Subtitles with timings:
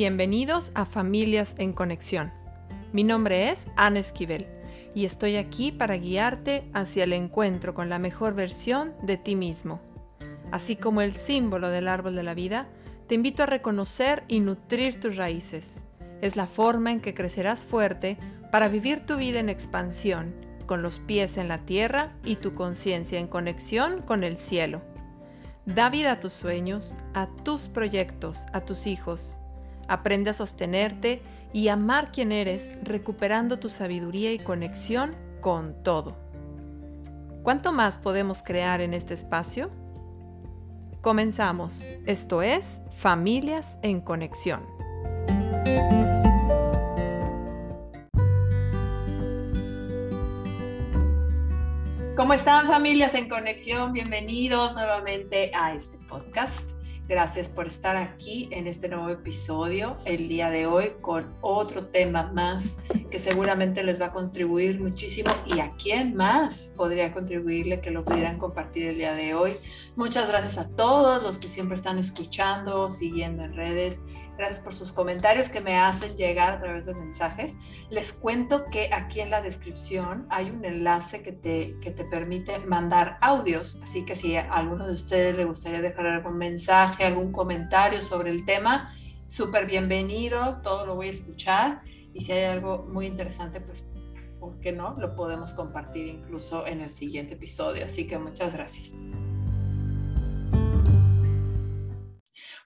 [0.00, 2.32] Bienvenidos a Familias en Conexión.
[2.92, 4.46] Mi nombre es Ana Esquivel
[4.94, 9.80] y estoy aquí para guiarte hacia el encuentro con la mejor versión de ti mismo.
[10.52, 12.68] Así como el símbolo del árbol de la vida,
[13.08, 15.82] te invito a reconocer y nutrir tus raíces.
[16.20, 18.18] Es la forma en que crecerás fuerte
[18.52, 20.32] para vivir tu vida en expansión,
[20.66, 24.80] con los pies en la tierra y tu conciencia en conexión con el cielo.
[25.66, 29.40] Da vida a tus sueños, a tus proyectos, a tus hijos
[29.88, 36.16] Aprende a sostenerte y amar quien eres, recuperando tu sabiduría y conexión con todo.
[37.42, 39.70] ¿Cuánto más podemos crear en este espacio?
[41.00, 41.82] Comenzamos.
[42.04, 44.60] Esto es Familias en Conexión.
[52.14, 53.92] ¿Cómo están familias en conexión?
[53.92, 56.77] Bienvenidos nuevamente a este podcast.
[57.08, 62.30] Gracias por estar aquí en este nuevo episodio el día de hoy con otro tema
[62.34, 67.90] más que seguramente les va a contribuir muchísimo y a quién más podría contribuirle que
[67.90, 69.56] lo pudieran compartir el día de hoy.
[69.96, 74.02] Muchas gracias a todos los que siempre están escuchando, siguiendo en redes
[74.38, 77.56] Gracias por sus comentarios que me hacen llegar a través de mensajes.
[77.90, 82.60] Les cuento que aquí en la descripción hay un enlace que te, que te permite
[82.60, 83.80] mandar audios.
[83.82, 88.30] Así que si a alguno de ustedes le gustaría dejar algún mensaje, algún comentario sobre
[88.30, 88.94] el tema,
[89.26, 90.60] súper bienvenido.
[90.62, 91.82] Todo lo voy a escuchar.
[92.14, 93.84] Y si hay algo muy interesante, pues,
[94.38, 94.94] ¿por qué no?
[94.98, 97.84] Lo podemos compartir incluso en el siguiente episodio.
[97.86, 98.92] Así que muchas gracias.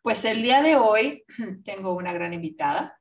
[0.02, 1.24] Pues el día de hoy
[1.64, 2.98] tengo una gran invitada,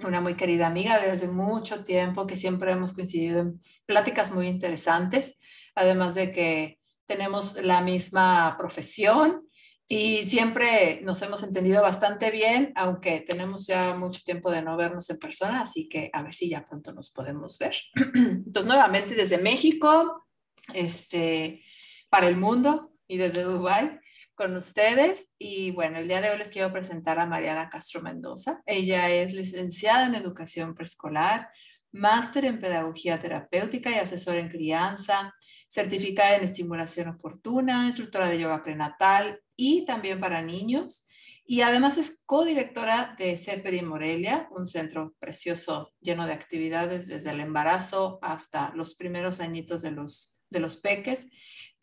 [0.00, 5.38] una muy querida amiga desde mucho tiempo que siempre hemos coincidido en pláticas muy interesantes,
[5.76, 9.46] además de que tenemos la misma profesión
[9.86, 15.08] y siempre nos hemos entendido bastante bien, aunque tenemos ya mucho tiempo de no vernos
[15.10, 17.76] en persona, así que a ver si ya pronto nos podemos ver.
[17.94, 20.26] Entonces, nuevamente desde México,
[20.74, 21.62] este,
[22.08, 23.99] para el mundo y desde Dubái,
[24.40, 28.62] con ustedes y bueno, el día de hoy les quiero presentar a Mariana Castro Mendoza.
[28.64, 31.50] Ella es licenciada en educación preescolar,
[31.92, 35.34] máster en pedagogía terapéutica y asesora en crianza,
[35.68, 41.06] certificada en estimulación oportuna, instructora de yoga prenatal y también para niños.
[41.44, 47.40] Y además es codirectora de CEPER Morelia, un centro precioso lleno de actividades desde el
[47.40, 51.28] embarazo hasta los primeros añitos de los, de los peques.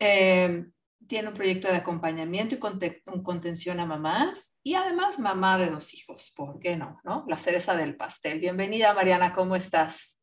[0.00, 0.64] Eh,
[1.06, 6.32] tiene un proyecto de acompañamiento y contención a mamás y además mamá de dos hijos,
[6.36, 7.00] ¿por qué no?
[7.04, 7.24] no?
[7.28, 8.40] La cereza del pastel.
[8.40, 10.20] Bienvenida Mariana, ¿cómo estás?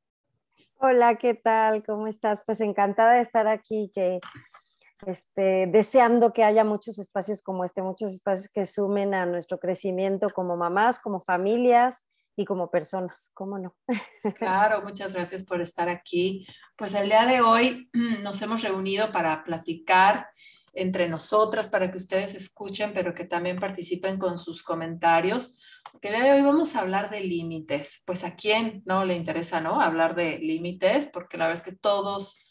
[0.77, 1.83] Hola, ¿qué tal?
[1.83, 2.43] ¿Cómo estás?
[2.45, 4.19] Pues encantada de estar aquí, que
[5.07, 10.29] este, deseando que haya muchos espacios como este, muchos espacios que sumen a nuestro crecimiento
[10.31, 13.75] como mamás, como familias y como personas, ¿cómo no?
[14.37, 16.45] Claro, muchas gracias por estar aquí.
[16.77, 20.27] Pues el día de hoy nos hemos reunido para platicar
[20.75, 25.57] entre nosotras para que ustedes escuchen, pero que también participen con sus comentarios.
[25.91, 28.03] Porque el día de hoy vamos a hablar de límites.
[28.05, 29.81] Pues a quién no le interesa, ¿no?
[29.81, 32.43] Hablar de límites, porque la verdad es que todos,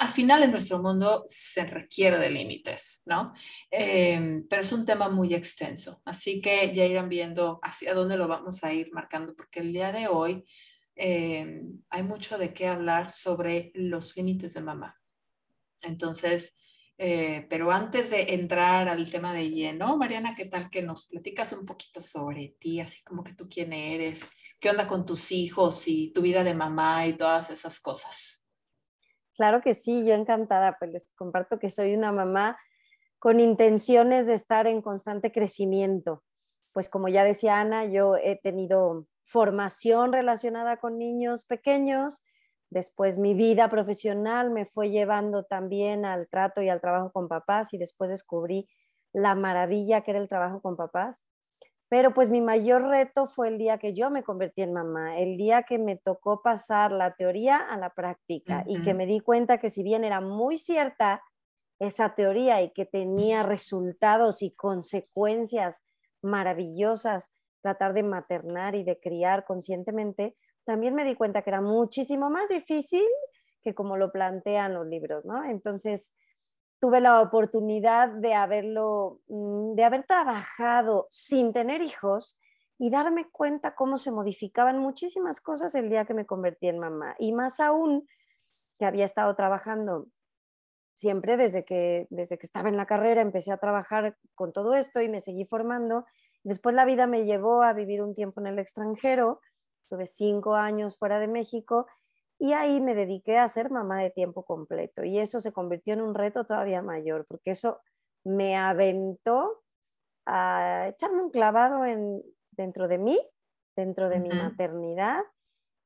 [0.00, 3.32] al final en nuestro mundo se requiere de límites, ¿no?
[3.70, 6.02] Em, pero es un tema muy extenso.
[6.04, 9.92] Así que ya irán viendo hacia dónde lo vamos a ir marcando, porque el día
[9.92, 10.44] de hoy
[10.96, 15.00] em, hay mucho de qué hablar sobre los límites de mamá.
[15.82, 16.59] Entonces,
[17.02, 21.50] eh, pero antes de entrar al tema de lleno, Mariana, ¿qué tal que nos platicas
[21.54, 24.30] un poquito sobre ti, así como que tú quién eres,
[24.60, 28.50] qué onda con tus hijos y tu vida de mamá y todas esas cosas?
[29.34, 32.58] Claro que sí, yo encantada, pues les comparto que soy una mamá
[33.18, 36.22] con intenciones de estar en constante crecimiento.
[36.72, 42.22] Pues como ya decía Ana, yo he tenido formación relacionada con niños pequeños,
[42.70, 47.74] Después mi vida profesional me fue llevando también al trato y al trabajo con papás
[47.74, 48.68] y después descubrí
[49.12, 51.24] la maravilla que era el trabajo con papás.
[51.88, 55.36] Pero pues mi mayor reto fue el día que yo me convertí en mamá, el
[55.36, 59.58] día que me tocó pasar la teoría a la práctica y que me di cuenta
[59.58, 61.20] que si bien era muy cierta
[61.80, 65.82] esa teoría y que tenía resultados y consecuencias
[66.22, 72.30] maravillosas, tratar de maternar y de criar conscientemente, también me di cuenta que era muchísimo
[72.30, 73.06] más difícil
[73.62, 75.44] que como lo plantean los libros, ¿no?
[75.44, 76.14] Entonces,
[76.80, 82.38] tuve la oportunidad de haberlo, mm, de haber trabajado sin tener hijos
[82.78, 87.14] y darme cuenta cómo se modificaban muchísimas cosas el día que me convertí en mamá.
[87.18, 88.08] Y más aún
[88.78, 90.06] que había estado trabajando
[90.94, 95.02] siempre desde que, desde que estaba en la carrera, empecé a trabajar con todo esto
[95.02, 96.06] y me seguí formando
[96.42, 99.40] Después la vida me llevó a vivir un tiempo en el extranjero,
[99.90, 101.88] estuve cinco años fuera de México
[102.38, 106.00] y ahí me dediqué a ser mamá de tiempo completo y eso se convirtió en
[106.00, 107.80] un reto todavía mayor porque eso
[108.24, 109.64] me aventó
[110.26, 112.22] a echarme un clavado en,
[112.52, 113.18] dentro de mí,
[113.74, 115.24] dentro de mi maternidad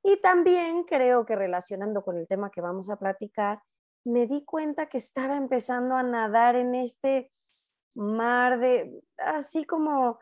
[0.02, 3.62] y también creo que relacionando con el tema que vamos a platicar,
[4.04, 7.32] me di cuenta que estaba empezando a nadar en este
[7.94, 10.18] mar de, así como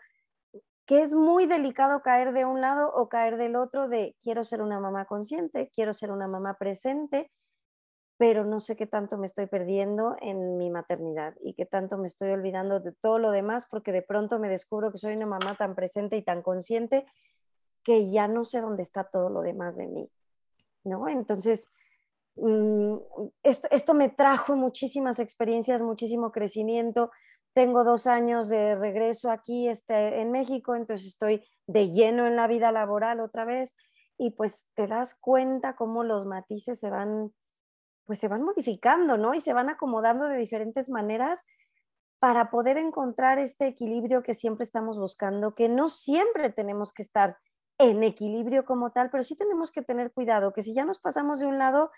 [0.92, 4.60] que es muy delicado caer de un lado o caer del otro de quiero ser
[4.60, 7.30] una mamá consciente, quiero ser una mamá presente,
[8.18, 12.08] pero no sé qué tanto me estoy perdiendo en mi maternidad y qué tanto me
[12.08, 15.56] estoy olvidando de todo lo demás porque de pronto me descubro que soy una mamá
[15.56, 17.06] tan presente y tan consciente
[17.82, 20.10] que ya no sé dónde está todo lo demás de mí,
[20.84, 21.08] ¿no?
[21.08, 21.72] Entonces,
[22.36, 22.96] mm,
[23.42, 27.10] esto, esto me trajo muchísimas experiencias, muchísimo crecimiento,
[27.54, 32.46] tengo dos años de regreso aquí este, en México, entonces estoy de lleno en la
[32.46, 33.76] vida laboral otra vez
[34.18, 37.32] y pues te das cuenta cómo los matices se van,
[38.04, 39.34] pues se van modificando, ¿no?
[39.34, 41.44] Y se van acomodando de diferentes maneras
[42.18, 47.36] para poder encontrar este equilibrio que siempre estamos buscando, que no siempre tenemos que estar
[47.78, 51.40] en equilibrio como tal, pero sí tenemos que tener cuidado, que si ya nos pasamos
[51.40, 51.90] de un lado,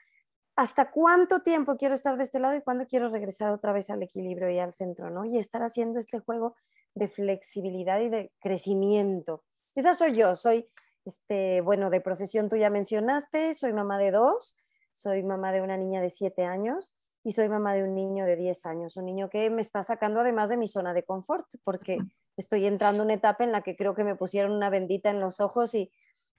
[0.57, 4.03] hasta cuánto tiempo quiero estar de este lado y cuándo quiero regresar otra vez al
[4.03, 5.25] equilibrio y al centro, ¿no?
[5.25, 6.55] Y estar haciendo este juego
[6.95, 9.43] de flexibilidad y de crecimiento.
[9.75, 10.69] Esa soy yo, soy,
[11.05, 14.57] este, bueno, de profesión tú ya mencionaste, soy mamá de dos,
[14.93, 18.37] soy mamá de una niña de siete años y soy mamá de un niño de
[18.37, 21.99] diez años, un niño que me está sacando además de mi zona de confort, porque
[22.37, 25.21] estoy entrando en una etapa en la que creo que me pusieron una bendita en
[25.21, 25.91] los ojos y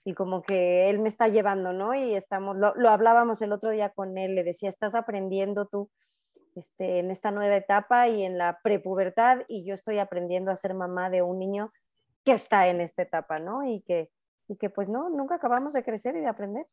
[0.07, 1.95] y como que él me está llevando, ¿no?
[1.95, 5.89] Y estamos, lo, hablábamos el otro día con él, le decía, estás aprendiendo tú
[6.55, 10.75] este, en esta nueva etapa y en la prepubertad y yo estoy aprendiendo a ser
[10.75, 11.73] mamá de un niño
[12.23, 13.67] que está en esta etapa, ¿no?
[13.67, 14.11] Y que,
[14.47, 16.67] y que pues no, nunca acabamos de crecer y de aprender.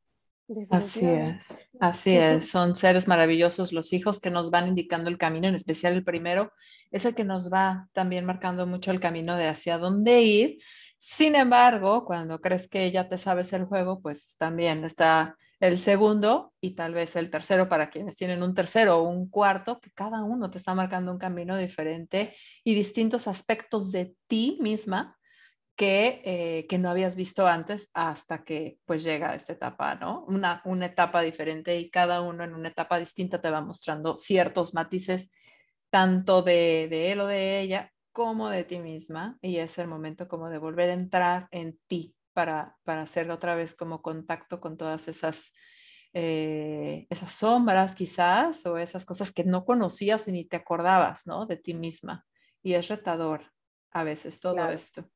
[0.70, 1.36] Así es,
[1.80, 5.94] así es, son seres maravillosos los hijos que nos van indicando el camino, en especial
[5.94, 6.52] el primero,
[6.90, 10.58] es el que nos va también marcando mucho el camino de hacia dónde ir
[11.04, 16.52] sin embargo, cuando crees que ya te sabes el juego, pues también está el segundo
[16.60, 20.22] y tal vez el tercero para quienes tienen un tercero o un cuarto, que cada
[20.22, 25.18] uno te está marcando un camino diferente y distintos aspectos de ti misma
[25.74, 30.24] que, eh, que no habías visto antes hasta que pues llega esta etapa, ¿no?
[30.28, 34.72] Una, una etapa diferente y cada uno en una etapa distinta te va mostrando ciertos
[34.72, 35.32] matices
[35.90, 40.28] tanto de, de él o de ella como de ti misma y es el momento
[40.28, 44.76] como de volver a entrar en ti para, para hacer otra vez como contacto con
[44.76, 45.52] todas esas,
[46.12, 51.46] eh, esas sombras quizás o esas cosas que no conocías y ni te acordabas, ¿no?
[51.46, 52.26] De ti misma.
[52.62, 53.52] Y es retador
[53.90, 55.08] a veces todo esto.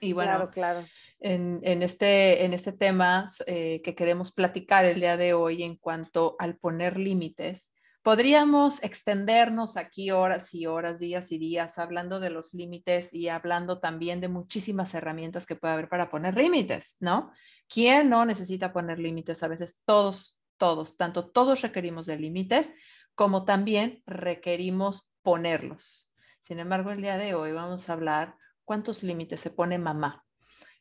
[0.00, 0.84] Y bueno, claro,
[1.20, 5.76] En, en, este, en este tema eh, que queremos platicar el día de hoy en
[5.76, 7.72] cuanto al poner límites,
[8.04, 13.80] Podríamos extendernos aquí horas y horas, días y días, hablando de los límites y hablando
[13.80, 17.32] también de muchísimas herramientas que puede haber para poner límites, ¿no?
[17.66, 19.42] ¿Quién no necesita poner límites?
[19.42, 22.74] A veces todos, todos, tanto todos requerimos de límites
[23.14, 26.12] como también requerimos ponerlos.
[26.40, 28.36] Sin embargo, el día de hoy vamos a hablar
[28.66, 30.26] cuántos límites se pone mamá.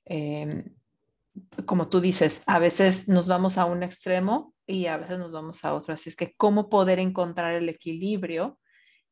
[0.03, 0.75] Em,
[1.65, 5.63] como tú dices, a veces nos vamos a un extremo y a veces nos vamos
[5.65, 5.93] a otro.
[5.93, 8.59] Así es que cómo poder encontrar el equilibrio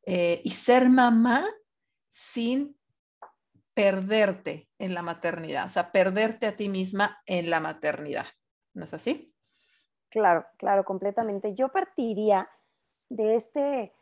[0.04, 1.46] eh, y ser mamá
[2.08, 2.76] sin
[3.74, 8.26] perderte en la maternidad, o sea, perderte a ti misma en la maternidad.
[8.74, 9.34] ¿No es así?
[10.10, 11.54] Claro, claro, completamente.
[11.54, 12.48] Yo partiría
[13.08, 13.92] de este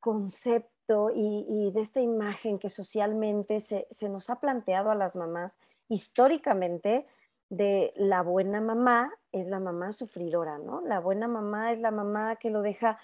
[0.00, 5.58] concepto y, de esta imagen que socialmente se, se, nos ha planteado a las mamás
[5.88, 7.06] históricamente
[7.52, 10.80] de la buena mamá es la mamá sufridora, ¿no?
[10.80, 12.98] La buena mamá es la mamá que lo deja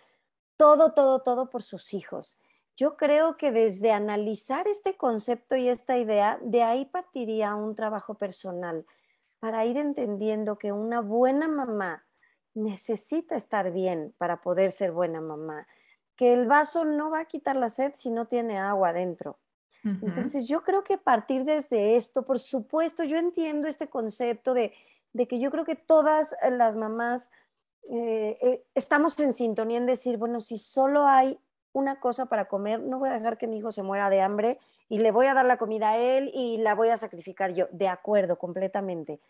[0.56, 2.38] todo, todo, todo por sus hijos.
[2.74, 8.14] Yo creo que desde analizar este concepto y esta idea, de ahí partiría un trabajo
[8.14, 8.86] personal
[9.38, 12.06] para ir entendiendo que una buena mamá
[12.54, 15.66] necesita estar bien para poder ser buena mamá,
[16.16, 18.94] que el vaso no va a quitar la sed si no tiene agua
[19.84, 24.72] entonces yo creo que partir desde esto, por supuesto, yo entiendo este concepto de,
[25.28, 27.30] que yo creo que todas las mamás
[27.90, 31.38] eh, eh, estamos en sintonía en decir, bueno, si solo hay
[31.72, 34.58] una cosa para comer, no voy a dejar que mi hijo se muera de hambre
[34.88, 37.66] y le voy a dar la comida a él y la voy a sacrificar yo.
[37.70, 39.20] De acuerdo, completamente.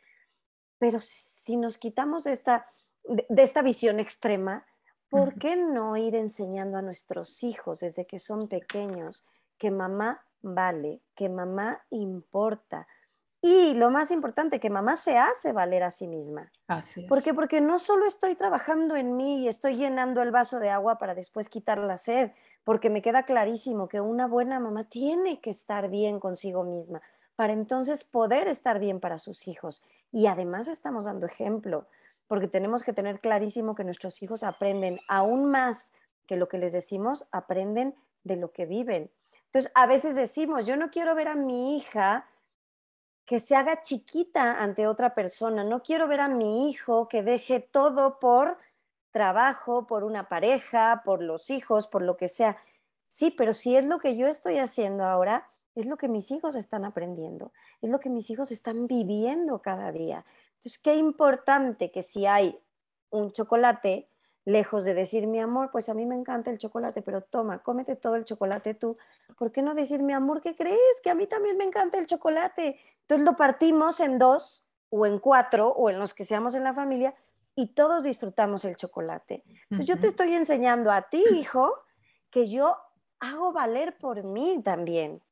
[0.78, 2.66] Pero si nos quitamos de esta,
[3.04, 4.64] de esta visión extrema,
[5.10, 9.24] ¿por qué no ir enseñando a nuestros hijos desde que son pequeños
[9.58, 12.86] que mamá vale, que mamá importa.
[13.40, 16.50] Y lo más importante, que mamá se hace valer a sí misma.
[16.66, 17.06] Así es.
[17.08, 17.34] ¿Por qué?
[17.34, 21.14] Porque no solo estoy trabajando en mí y estoy llenando el vaso de agua para
[21.14, 22.32] después quitar la sed,
[22.64, 27.00] porque me queda clarísimo que una buena mamá tiene que estar bien consigo misma
[27.38, 29.84] para entonces poder estar bien para sus hijos.
[30.10, 31.86] Y además estamos dando ejemplo,
[32.26, 35.92] porque tenemos que tener clarísimo que nuestros hijos aprenden aún más
[36.26, 39.12] que lo que les decimos, aprenden de lo que viven.
[39.48, 42.26] Entonces, a veces decimos, yo no quiero ver a mi hija
[43.24, 45.64] que se haga chiquita ante otra persona.
[45.64, 48.56] No quiero ver a mi hijo que deje todo por
[49.10, 52.56] trabajo, por una pareja, por los hijos, por lo que sea.
[53.06, 56.54] Sí, pero si es lo que yo estoy haciendo ahora, es lo que mis hijos
[56.54, 60.24] están aprendiendo, es lo que mis hijos están viviendo cada día.
[60.54, 62.58] Entonces, qué importante que si hay
[63.10, 64.08] un chocolate,
[64.48, 67.96] lejos de decir, mi amor, pues a mí me encanta el chocolate, pero toma, cómete
[67.96, 68.96] todo el chocolate tú.
[69.36, 71.00] ¿Por qué no decir, mi amor, qué crees?
[71.02, 72.80] Que a mí también me encanta el chocolate.
[73.02, 76.72] Entonces lo partimos en dos o en cuatro o en los que seamos en la
[76.72, 77.14] familia
[77.54, 79.44] y todos disfrutamos el chocolate.
[79.64, 81.74] Entonces yo te estoy enseñando a ti, hijo,
[82.30, 82.74] que yo
[83.20, 85.22] hago valer por mí también.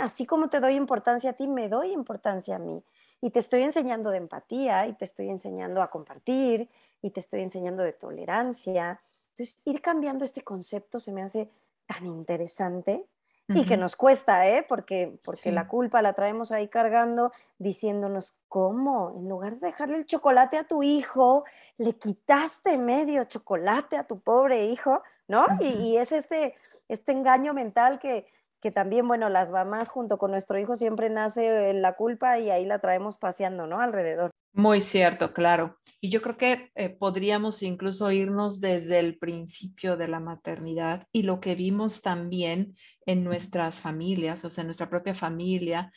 [0.00, 2.82] Así como te doy importancia a ti, me doy importancia a mí.
[3.22, 6.68] Y te estoy enseñando de empatía y te estoy enseñando a compartir
[7.04, 8.98] y te estoy enseñando de tolerancia.
[9.32, 11.50] Entonces, ir cambiando este concepto se me hace
[11.86, 13.04] tan interesante
[13.46, 14.64] y que nos cuesta, ¿eh?
[14.66, 19.12] Porque, porque la culpa la traemos ahí cargando, diciéndonos, ¿cómo?
[19.18, 21.44] En lugar de dejarle el chocolate a tu hijo,
[21.76, 25.44] le quitaste medio chocolate a tu pobre hijo, ¿no?
[25.60, 26.54] y, y, es este,
[26.88, 28.26] este engaño mental que,
[28.60, 32.64] que también, bueno, las mamás junto con nuestro hijo siempre nace la culpa y ahí
[32.64, 33.78] la traemos paseando, ¿no?
[33.78, 34.30] Alrededor.
[34.56, 35.80] Muy cierto, claro.
[36.00, 41.24] Y yo creo que eh, podríamos incluso irnos desde el principio de la maternidad y
[41.24, 45.92] lo que vimos también en nuestras familias, o sea, en nuestra propia familia,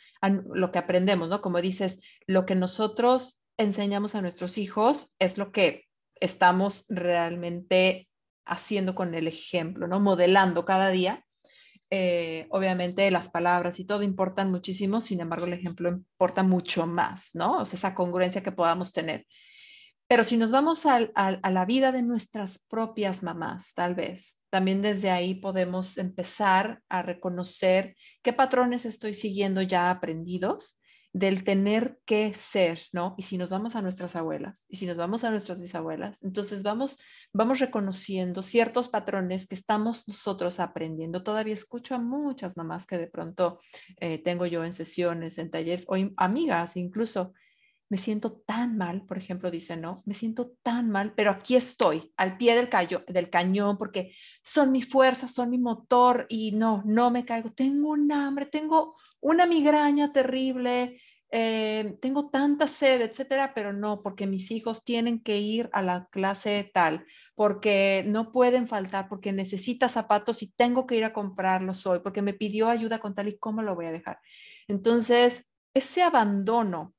[0.56, 1.40] lo que aprendemos, ¿no?
[1.42, 5.86] Como dices, lo que nosotros enseñamos a nuestros hijos es lo que
[6.20, 8.10] estamos realmente
[8.44, 10.00] haciendo con el ejemplo, ¿no?
[10.00, 11.26] Modelando cada día
[11.89, 17.32] eh, obviamente las palabras y todo importan muchísimo, sin embargo el ejemplo importa mucho más,
[17.34, 17.58] ¿no?
[17.58, 19.25] O sea, esa congruencia que podamos tener.
[20.08, 24.82] Pero si nos vamos a, a, la vida de nuestras propias mamás, tal vez, también
[24.82, 30.79] desde ahí podemos empezar a reconocer qué patrones estoy siguiendo ya aprendidos
[31.14, 33.16] del tener que ser, ¿no?
[33.18, 36.64] Y si nos vamos a nuestras abuelas y si nos vamos a nuestras bisabuelas, entonces
[36.64, 36.98] vamos,
[37.34, 41.24] vamos reconociendo ciertos patrones que estamos nosotros aprendiendo.
[41.24, 43.60] Todavía escucho a muchas mamás que de pronto
[44.00, 47.34] eh, tengo yo en sesiones, en talleres o amigas incluso.
[47.90, 52.12] Me siento tan mal, por ejemplo, dice, no, me siento tan mal, pero aquí estoy,
[52.18, 52.70] al pie del,
[53.08, 54.12] del cañón, porque
[54.44, 57.50] son mi fuerza, son mi motor y no, no me caigo.
[57.54, 64.28] Tengo un hambre, tengo una migraña terrible, eh, tengo tanta sed, etcétera, pero no, porque
[64.28, 67.06] mis hijos tienen que ir a la clase tal,
[67.36, 72.22] porque no pueden faltar, porque necesita zapatos y tengo que ir a comprarlos hoy, porque
[72.22, 74.20] me pidió ayuda con tal y cómo lo voy a dejar.
[74.68, 76.94] Entonces, ese abandono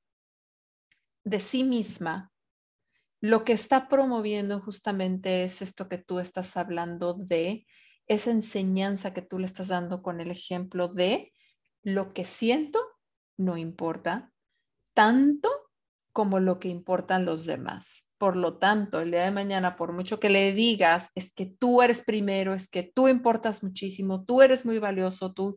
[1.24, 2.30] de sí misma,
[3.20, 7.66] lo que está promoviendo justamente es esto que tú estás hablando de,
[8.08, 11.32] esa enseñanza que tú le estás dando con el ejemplo de
[11.82, 12.80] lo que siento
[13.36, 14.32] no importa
[14.94, 15.48] tanto
[16.12, 18.10] como lo que importan los demás.
[18.18, 21.80] Por lo tanto, el día de mañana, por mucho que le digas, es que tú
[21.82, 25.56] eres primero, es que tú importas muchísimo, tú eres muy valioso, tú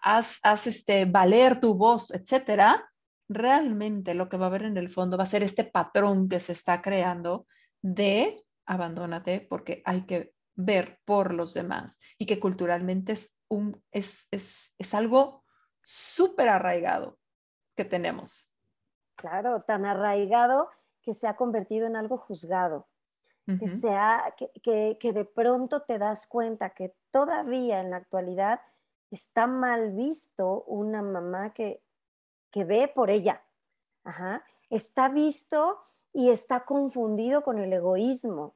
[0.00, 2.88] has, este, valer tu voz, etcétera,
[3.28, 6.40] realmente lo que va a haber en el fondo va a ser este patrón que
[6.40, 7.48] se está creando
[7.82, 14.28] de abandónate porque hay que ver por los demás y que culturalmente es, un, es,
[14.30, 15.44] es, es algo
[15.82, 17.18] súper arraigado
[17.74, 18.50] que tenemos.
[19.16, 20.68] Claro, tan arraigado
[21.02, 22.88] que se ha convertido en algo juzgado,
[23.46, 28.62] que, sea, que, que, de pronto te das cuenta que todavía en la actualidad
[29.10, 31.82] está mal visto una mamá que,
[32.50, 33.44] que ve por ella.
[34.70, 35.78] Está visto
[36.14, 38.54] y está confundido con el egoísmo.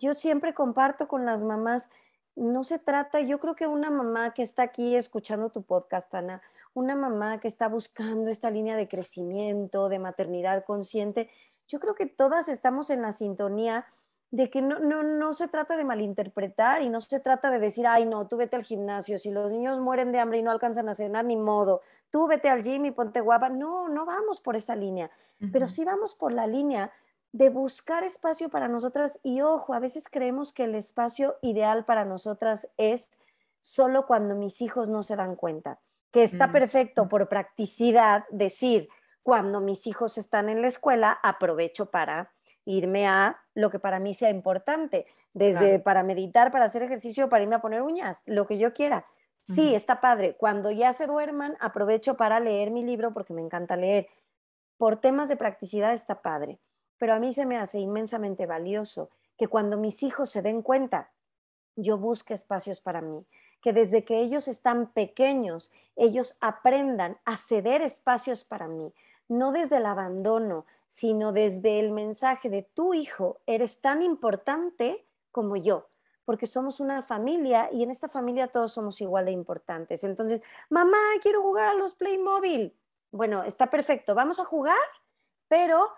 [0.00, 1.90] Yo siempre comparto con las mamás,
[2.34, 6.40] no se trata, yo creo que una mamá que está aquí escuchando tu podcast, Ana,
[6.72, 11.28] una mamá que está buscando esta línea de crecimiento, de maternidad consciente,
[11.68, 13.84] yo creo que todas estamos en la sintonía
[14.30, 17.86] de que no, no, no, se trata de malinterpretar y no se trata de decir,
[17.86, 20.88] ay, no, tú vete al gimnasio, si los niños mueren de hambre y no alcanzan
[20.88, 23.50] a cenar, ni modo, tú vete al gym y ponte guapa.
[23.50, 25.10] No, no vamos por esa línea,
[25.52, 26.92] pero sí vamos por la línea
[27.32, 32.04] de buscar espacio para nosotras y ojo, a veces creemos que el espacio ideal para
[32.04, 33.10] nosotras es
[33.60, 35.78] solo cuando mis hijos no se dan cuenta.
[36.12, 38.88] que está perfecto por practicidad decir,
[39.22, 42.32] cuando mis hijos están en la escuela, aprovecho para
[42.64, 47.44] irme a lo que para mí sea importante, desde para meditar, para hacer ejercicio, para
[47.44, 49.06] irme a poner uñas, lo que yo quiera.
[49.44, 50.36] Sí, está padre.
[50.36, 54.08] Cuando ya se duerman, aprovecho para leer mi libro porque me encanta leer.
[54.76, 56.60] Por temas de practicidad está padre,
[57.00, 61.10] pero a mí se me hace inmensamente valioso que cuando mis hijos se den cuenta,
[61.74, 63.24] yo busque espacios para mí,
[63.62, 68.92] que desde que ellos están pequeños, ellos aprendan a ceder espacios para mí,
[69.28, 75.56] no desde el abandono, sino desde el mensaje de tu hijo, eres tan importante como
[75.56, 75.88] yo,
[76.26, 80.04] porque somos una familia y en esta familia todos somos igual de importantes.
[80.04, 82.76] Entonces, mamá, quiero jugar a los Playmobil.
[83.10, 84.76] Bueno, está perfecto, vamos a jugar,
[85.48, 85.88] pero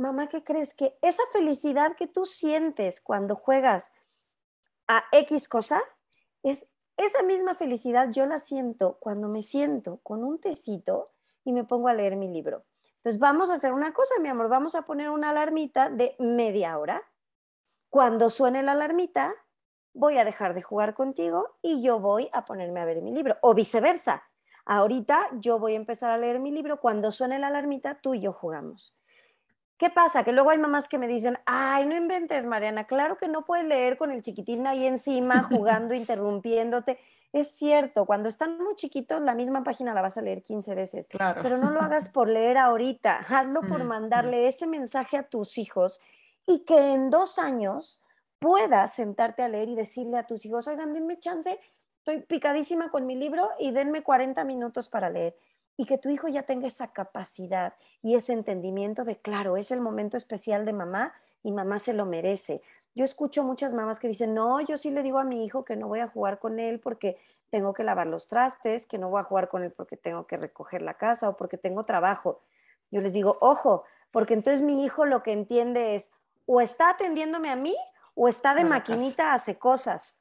[0.00, 0.74] mamá, ¿qué crees?
[0.74, 3.92] Que esa felicidad que tú sientes cuando juegas
[4.88, 5.82] a X cosa,
[6.42, 6.66] es
[6.96, 11.12] esa misma felicidad yo la siento cuando me siento con un tecito
[11.44, 12.64] y me pongo a leer mi libro.
[12.96, 16.76] Entonces vamos a hacer una cosa, mi amor, vamos a poner una alarmita de media
[16.78, 17.02] hora.
[17.88, 19.34] Cuando suene la alarmita,
[19.94, 23.36] voy a dejar de jugar contigo y yo voy a ponerme a ver mi libro.
[23.40, 24.22] O viceversa.
[24.66, 26.80] Ahorita yo voy a empezar a leer mi libro.
[26.80, 28.94] Cuando suene la alarmita, tú y yo jugamos.
[29.80, 30.24] ¿Qué pasa?
[30.24, 33.64] Que luego hay mamás que me dicen, ay, no inventes, Mariana, claro que no puedes
[33.64, 36.98] leer con el chiquitín ahí encima, jugando, interrumpiéndote.
[37.32, 41.08] Es cierto, cuando están muy chiquitos, la misma página la vas a leer 15 veces.
[41.08, 41.40] Claro.
[41.42, 45.98] Pero no lo hagas por leer ahorita, hazlo por mandarle ese mensaje a tus hijos
[46.46, 48.02] y que en dos años
[48.38, 51.58] puedas sentarte a leer y decirle a tus hijos, oigan, denme chance,
[51.96, 55.34] estoy picadísima con mi libro y denme 40 minutos para leer.
[55.80, 57.72] Y que tu hijo ya tenga esa capacidad
[58.02, 62.04] y ese entendimiento de, claro, es el momento especial de mamá y mamá se lo
[62.04, 62.60] merece.
[62.94, 65.76] Yo escucho muchas mamás que dicen, no, yo sí le digo a mi hijo que
[65.76, 67.16] no voy a jugar con él porque
[67.48, 70.36] tengo que lavar los trastes, que no voy a jugar con él porque tengo que
[70.36, 72.42] recoger la casa o porque tengo trabajo.
[72.90, 76.10] Yo les digo, ojo, porque entonces mi hijo lo que entiende es,
[76.44, 77.74] o está atendiéndome a mí
[78.14, 80.20] o está de maquinita, hace cosas.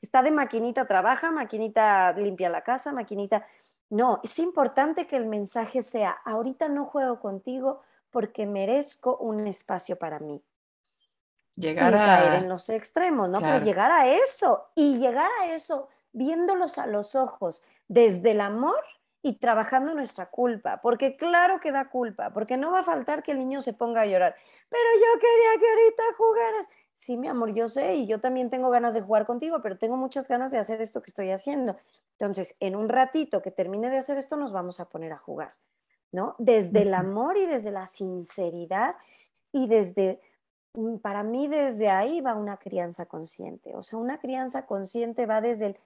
[0.00, 3.46] Está de maquinita, trabaja, maquinita limpia la casa, maquinita.
[3.94, 9.96] No, es importante que el mensaje sea, ahorita no juego contigo porque merezco un espacio
[9.96, 10.42] para mí
[11.54, 13.40] llegar a caer en los extremos, ¿no?
[13.40, 18.82] Pero llegar a eso y llegar a eso viéndolos a los ojos desde el amor
[19.22, 23.30] y trabajando nuestra culpa, porque claro que da culpa, porque no va a faltar que
[23.30, 24.34] el niño se ponga a llorar,
[24.68, 26.68] pero yo quería que ahorita jugaras.
[26.92, 29.96] Sí, mi amor, yo sé y yo también tengo ganas de jugar contigo, pero tengo
[29.96, 31.76] muchas ganas de hacer esto que estoy haciendo.
[32.18, 35.52] Entonces, en un ratito que termine de hacer esto, nos vamos a poner a jugar,
[36.12, 36.36] ¿no?
[36.38, 38.96] Desde el amor y desde la sinceridad
[39.52, 40.20] y desde
[40.74, 43.74] Mm, para mí desde ahí va una crianza consciente.
[43.76, 45.78] O sea, una crianza consciente va desde el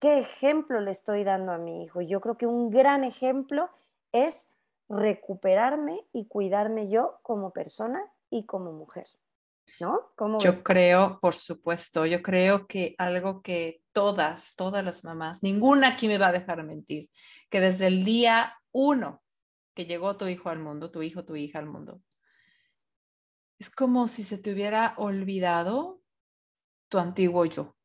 [0.00, 2.00] qué ejemplo le estoy dando a mi hijo.
[2.00, 3.70] Yo creo que un gran ejemplo
[4.12, 4.50] es
[4.88, 9.06] recuperarme y cuidarme yo como persona y como mujer.
[9.80, 10.12] ¿No?
[10.38, 16.08] yo creo, por supuesto, yo creo que algo que todas, todas las mamás, ninguna aquí
[16.08, 17.10] me va a dejar mentir,
[17.50, 19.22] que desde el día uno
[19.74, 22.00] que llegó tu hijo al mundo, tu hijo, tu hija al mundo,
[23.58, 26.00] es como si se te hubiera olvidado
[26.88, 27.76] tu antiguo yo.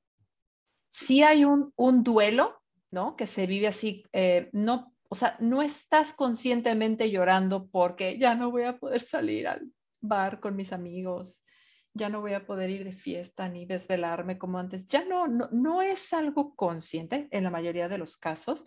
[0.88, 2.62] Si hay un, un duelo,
[2.92, 3.16] ¿no?
[3.16, 8.52] Que se vive así, eh, no, o sea, no estás conscientemente llorando porque ya no
[8.52, 11.44] voy a poder salir al bar con mis amigos,
[11.98, 14.88] ya no voy a poder ir de fiesta ni desvelarme como antes.
[14.88, 18.66] Ya no, no, no es algo consciente en la mayoría de los casos,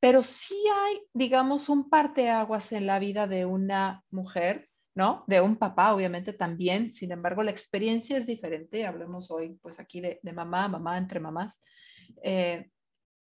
[0.00, 5.24] pero sí hay, digamos, un parteaguas en la vida de una mujer ¿no?
[5.26, 8.86] De un papá, obviamente también, sin embargo, la experiencia es diferente.
[8.86, 11.62] Hablemos hoy, pues aquí de, mamá, mamá entre mamás,
[12.22, 12.70] eh,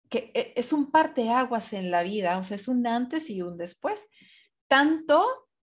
[0.10, 3.58] que e, es un parteaguas en la vida, o sea, es un antes y un
[3.58, 4.10] después.
[4.68, 5.26] Tanto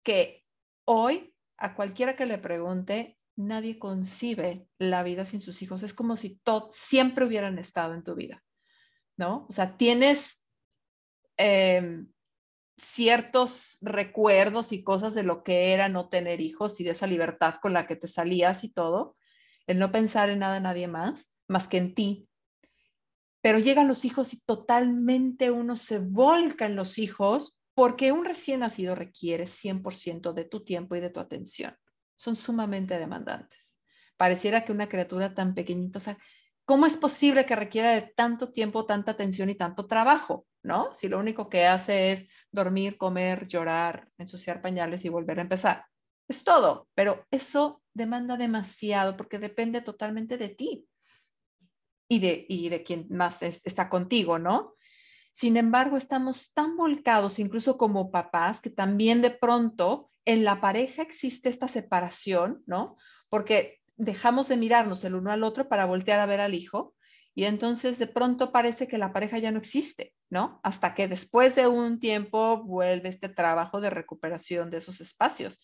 [0.04, 0.44] que
[0.84, 5.82] hoy, a cualquiera que le pregunte, nadie concibe la vida sin sus hijos.
[5.82, 8.44] Es como si todos siempre hubieran estado en tu vida,
[9.16, 9.46] ¿no?
[9.48, 10.44] O sea, tienes...
[11.36, 12.08] Em,
[12.80, 17.56] ciertos recuerdos y cosas de lo que era no tener hijos y de esa libertad
[17.60, 19.16] con la que te salías y todo,
[19.66, 22.28] el no pensar en nada nadie más, más que en ti.
[23.40, 28.60] Pero llegan los hijos y totalmente uno se volca en los hijos porque un recién
[28.60, 31.76] nacido requiere 100% de tu tiempo y de tu atención.
[32.18, 33.80] Son sumamente demandantes.
[34.16, 36.18] Pareciera que una criatura tan pequeñita, o sea,
[36.64, 40.46] ¿cómo es posible que requiera de tanto tiempo, tanta atención y tanto trabajo?
[40.64, 40.92] ¿No?
[40.92, 45.86] Si lo único que hace es dormir, comer, llorar, ensuciar pañales y volver a empezar.
[46.26, 50.86] Es todo, pero eso demanda demasiado porque depende totalmente de ti
[52.08, 54.74] y de, y de quien más está contigo, ¿no?
[55.38, 61.00] Sin embargo, estamos tan volcados, incluso como papás, que también de pronto en la pareja
[61.02, 62.96] existe esta separación, ¿no?
[63.28, 66.96] Porque dejamos de mirarnos el uno al otro para voltear a ver al hijo
[67.36, 70.58] y entonces de pronto parece que la pareja ya no existe, ¿no?
[70.64, 75.60] Hasta que después de un tiempo vuelve este trabajo de recuperación de esos espacios.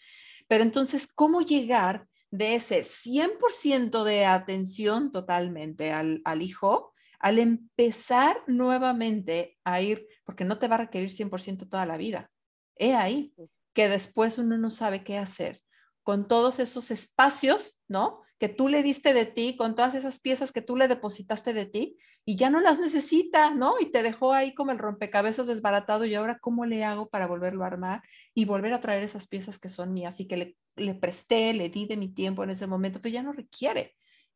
[0.46, 8.42] Pero entonces, ¿cómo llegar de ese 100% de atención totalmente al, al hijo al empezar
[8.46, 12.30] nuevamente a ir, porque no te va a requerir 100% toda la vida.
[12.76, 13.34] He ahí
[13.72, 15.60] que después uno no sabe qué hacer
[16.04, 18.20] con todos esos espacios, ¿no?
[18.38, 21.66] Que tú le diste de ti, con todas esas piezas que tú le depositaste de
[21.66, 21.96] ti
[22.26, 23.80] y ya no las necesita, ¿no?
[23.80, 27.64] Y te dejó ahí como el rompecabezas desbaratado y ahora cómo le hago para volverlo
[27.64, 28.02] a armar
[28.34, 31.70] y volver a traer esas piezas que son mías y que le, le presté, le
[31.70, 33.94] di de mi tiempo en ese momento, que ya no requiere.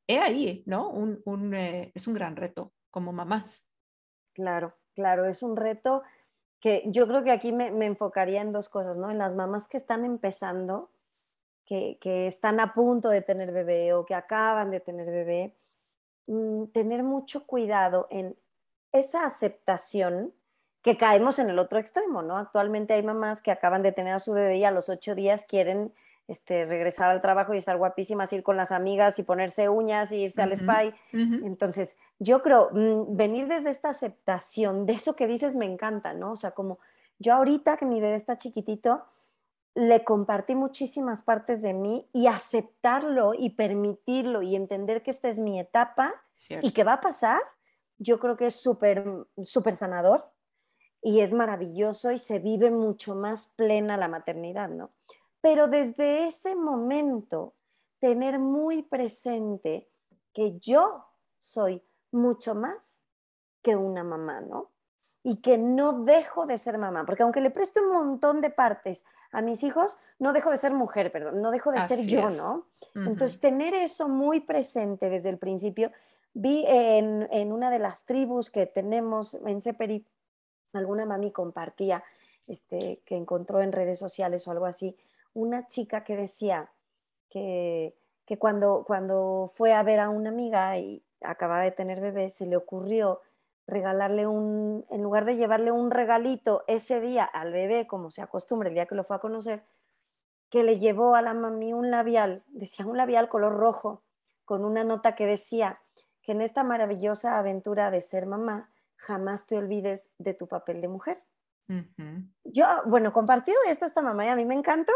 [0.08, 0.88] He ahí, ¿no?
[0.88, 3.70] Un, un, eh, es un gran reto como mamás.
[4.32, 6.02] Claro, claro, es un reto
[6.60, 9.10] que yo creo que aquí me, enfocaría en dos cosas, ¿no?
[9.10, 10.90] En las mamás que están empezando,
[11.66, 15.54] que, están a punto de tener bebé o que acaban de tener bebé,
[16.26, 18.36] mm, tener mucho cuidado en
[18.92, 20.32] esa aceptación
[20.82, 22.38] que caemos en el otro extremo, ¿no?
[22.38, 25.44] Actualmente hay mamás que acaban de tener a su bebé y a los ocho días
[25.46, 25.92] quieren
[26.28, 30.16] este, regresar al trabajo y estar guapísimas, ir con las amigas y ponerse uñas y
[30.16, 30.84] irse al spa.
[31.12, 36.32] Entonces, yo creo, mm, venir desde esta aceptación de eso que dices me encanta, ¿no?
[36.32, 36.78] O sea, como
[37.18, 39.04] yo ahorita que mi bebé está chiquitito,
[39.74, 45.38] le compartí muchísimas partes de mí y aceptarlo y permitirlo y entender que esta es
[45.38, 46.14] mi etapa
[46.62, 47.40] y que va a pasar,
[47.96, 49.04] yo creo que es súper,
[49.42, 50.30] súper sanador
[51.00, 54.90] y es maravilloso y se vive mucho más plena la maternidad, ¿no?
[55.40, 57.54] Pero desde ese momento,
[58.00, 59.88] tener muy presente
[60.32, 61.04] que yo
[61.38, 63.02] soy mucho más
[63.62, 64.70] que una mamá, ¿no?
[65.22, 69.04] Y que no dejo de ser mamá, porque aunque le preste un montón de partes
[69.30, 72.66] a mis hijos, no dejo de ser mujer, perdón, no dejo de ser yo, ¿no?
[72.94, 75.92] Entonces, tener eso muy presente desde el principio,
[76.32, 80.06] vi en, en, una de las tribus que tenemos en Seperi,
[80.72, 82.02] alguna mami compartía
[82.46, 84.96] este, que encontró en redes sociales o algo así,
[85.38, 86.72] una chica que decía
[87.30, 87.94] que,
[88.38, 92.56] cuando, cuando fue a ver a una amiga y acababa de tener bebé, se le
[92.56, 93.20] ocurrió
[93.66, 98.68] regalarle un, en lugar de llevarle un regalito ese día al bebé, como se acostumbra
[98.68, 99.62] el día que lo fue a conocer,
[100.50, 104.02] que le llevó a la mami un labial, decía un labial color rojo,
[104.44, 105.80] con una nota que decía
[106.22, 110.88] que en esta maravillosa aventura de ser mamá, jamás te olvides de tu papel de
[110.88, 111.22] mujer.
[112.44, 114.92] Yo, bueno, compartido esto esta mamá y a mí me encantó.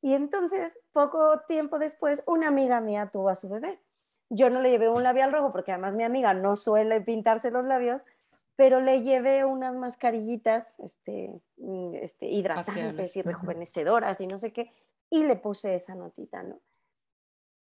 [0.00, 3.80] Y entonces, poco tiempo después, una amiga mía tuvo a su bebé.
[4.30, 7.64] Yo no le llevé un labial rojo porque además mi amiga no suele pintarse los
[7.64, 8.04] labios,
[8.56, 14.72] pero le llevé unas mascarillitas este, mm, este, hidratantes y rejuvenecedoras y no sé qué,
[15.10, 16.60] y le puse esa notita, ¿no?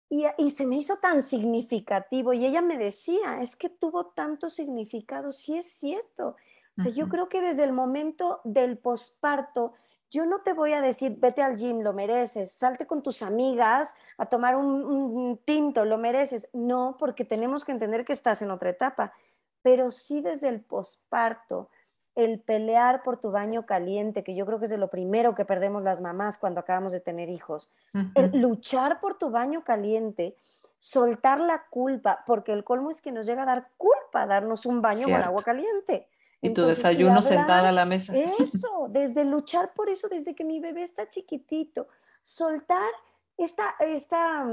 [0.07, 4.49] Y, y, se me hizo tan significativo y ella me decía, es que tuvo tanto
[4.49, 6.35] significado, sí es cierto.
[6.77, 9.73] O sea, yo creo que desde el momento del posparto,
[10.11, 13.93] yo no te voy a decir, vete al gym, lo mereces, salte con tus amigas
[14.17, 16.47] a tomar un, tinto, lo mereces.
[16.53, 19.13] No, porque tenemos que entender que estás en otra etapa,
[19.61, 21.69] pero sí desde el posparto,
[22.15, 25.43] el pelear por tu baño caliente, que yo creo que es de lo primero que
[25.43, 27.71] perdemos las mamás cuando acabamos de tener hijos,
[28.15, 30.37] el luchar por tu baño caliente,
[30.79, 34.81] soltar la culpa, porque el colmo es que nos llega a dar culpa darnos un
[34.81, 36.07] baño con agua caliente.
[36.41, 38.13] Y tu desayuno sentada a la mesa.
[38.39, 41.87] Eso, desde luchar por eso, desde que mi bebé está chiquitito,
[42.21, 42.91] soltar
[43.37, 44.45] esta, esta,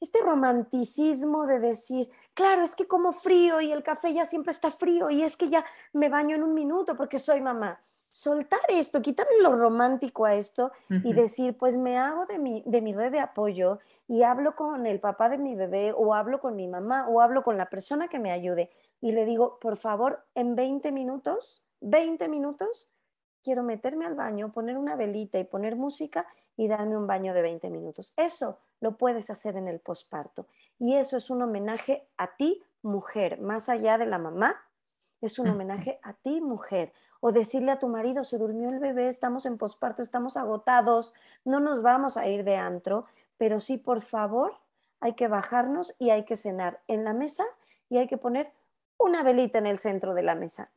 [0.00, 4.70] este romanticismo de decir, claro, es que como frío y el café ya siempre está
[4.70, 7.80] frío y es que ya me baño en un minuto porque soy mamá.
[8.10, 12.80] Soltar esto, quitarle lo romántico a esto y decir, pues me hago de mi, de
[12.80, 16.56] mi red de apoyo y hablo con el papá de mi bebé o hablo con
[16.56, 20.24] mi mamá o hablo con la persona que me ayude y le digo, por favor,
[20.34, 22.88] en 20 minutos, 20 minutos,
[23.42, 27.42] quiero meterme al baño, poner una velita y poner música y darme un baño de
[27.42, 28.12] 20 minutos.
[28.16, 30.46] Eso lo puedes hacer en el posparto.
[30.78, 34.56] Y eso es un homenaje a ti, mujer, más allá de la mamá,
[35.20, 36.92] es un homenaje a ti, mujer.
[37.20, 41.60] O decirle a tu marido, se durmió el bebé, estamos en posparto, estamos agotados, no
[41.60, 43.06] nos vamos a ir de antro,
[43.38, 44.54] pero sí, por favor,
[45.00, 47.44] hay que bajarnos y hay que cenar en la mesa
[47.88, 48.52] y hay que poner
[48.98, 50.70] una velita en el centro de la mesa.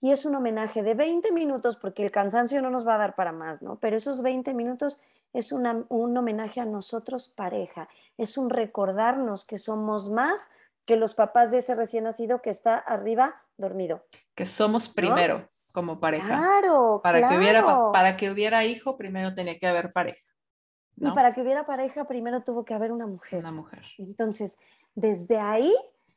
[0.00, 3.14] Y es un homenaje de 20 minutos, porque el cansancio no nos va a dar
[3.14, 3.78] para más, ¿no?
[3.78, 5.00] Pero esos 20 minutos
[5.32, 10.50] es un homenaje a nosotros pareja, es un recordarnos que somos más
[10.84, 14.04] que los papás de ese recién nacido que está arriba dormido.
[14.34, 15.48] Que somos primero.
[15.72, 16.26] como pareja.
[16.26, 17.34] Claro, para claro.
[17.34, 20.20] Que hubiera, para que hubiera hijo, primero tenía que haber pareja.
[20.96, 23.40] Y para que hubiera pareja, primero tuvo que haber una mujer.
[23.40, 23.82] Una mujer.
[23.98, 24.58] Entonces,
[24.94, 25.74] desde ahí,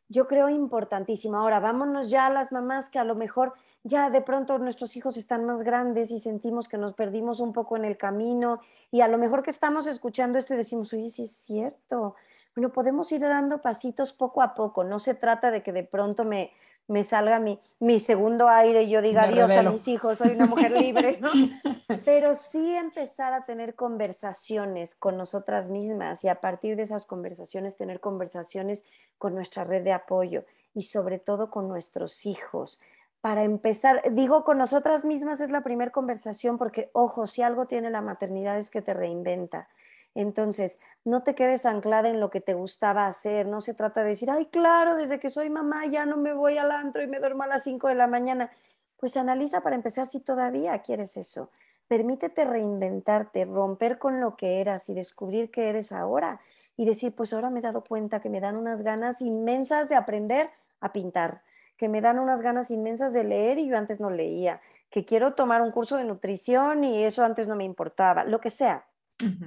[0.10, 1.38] yo creo importantísimo.
[1.38, 5.18] Ahora, vámonos ya a las mamás que a lo mejor ya de pronto nuestros hijos
[5.18, 8.60] están más grandes y sentimos que nos perdimos un poco en el camino
[8.92, 12.16] y a lo mejor que estamos escuchando esto y decimos, oye, sí es cierto.
[12.58, 14.84] Bueno, podemos ir dando pasitos poco a poco.
[14.84, 16.54] No se trata de que de pronto me,
[16.88, 20.48] me salga mi, mi segundo aire y yo diga adiós a mis hijos, soy una
[20.48, 21.30] mujer libre, ¿no?
[22.04, 27.78] Pero sí empezar a tener conversaciones con nosotras mismas y a partir de esas conversaciones
[27.78, 28.84] tener conversaciones
[29.20, 30.44] con nuestra red de apoyo
[30.74, 32.82] y sobre todo con nuestros hijos.
[33.22, 37.92] Para empezar, digo con nosotras mismas es la primera conversación porque, ojo, si algo tiene
[37.92, 39.68] la maternidad es que te reinventa
[40.16, 44.10] entonces, no te quedes anclada en lo que te gustaba hacer, no se trata de
[44.10, 47.20] decir, ay, claro, desde que soy mamá ya no me voy al antro y me
[47.20, 48.50] duermo a las 5 de la mañana.
[48.98, 51.52] Pues analiza para empezar si todavía quieres eso.
[51.88, 56.42] Permítete reinventarte, romper con lo que eras y descubrir qué eres ahora.
[56.76, 59.96] Y decir, pues ahora me he dado cuenta que me dan unas ganas inmensas de
[59.96, 60.50] aprender
[60.82, 61.44] a pintar,
[61.78, 65.36] que me dan unas ganas inmensas de leer y yo antes no leía, que quiero
[65.36, 68.87] tomar un curso de nutrición y eso antes no me importaba, lo que sea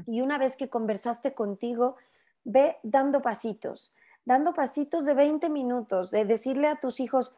[0.06, 1.96] y una vez que conversaste contigo,
[2.44, 3.92] ve dando pasitos,
[4.24, 7.36] dando pasitos de 20 minutos, de decirle a tus hijos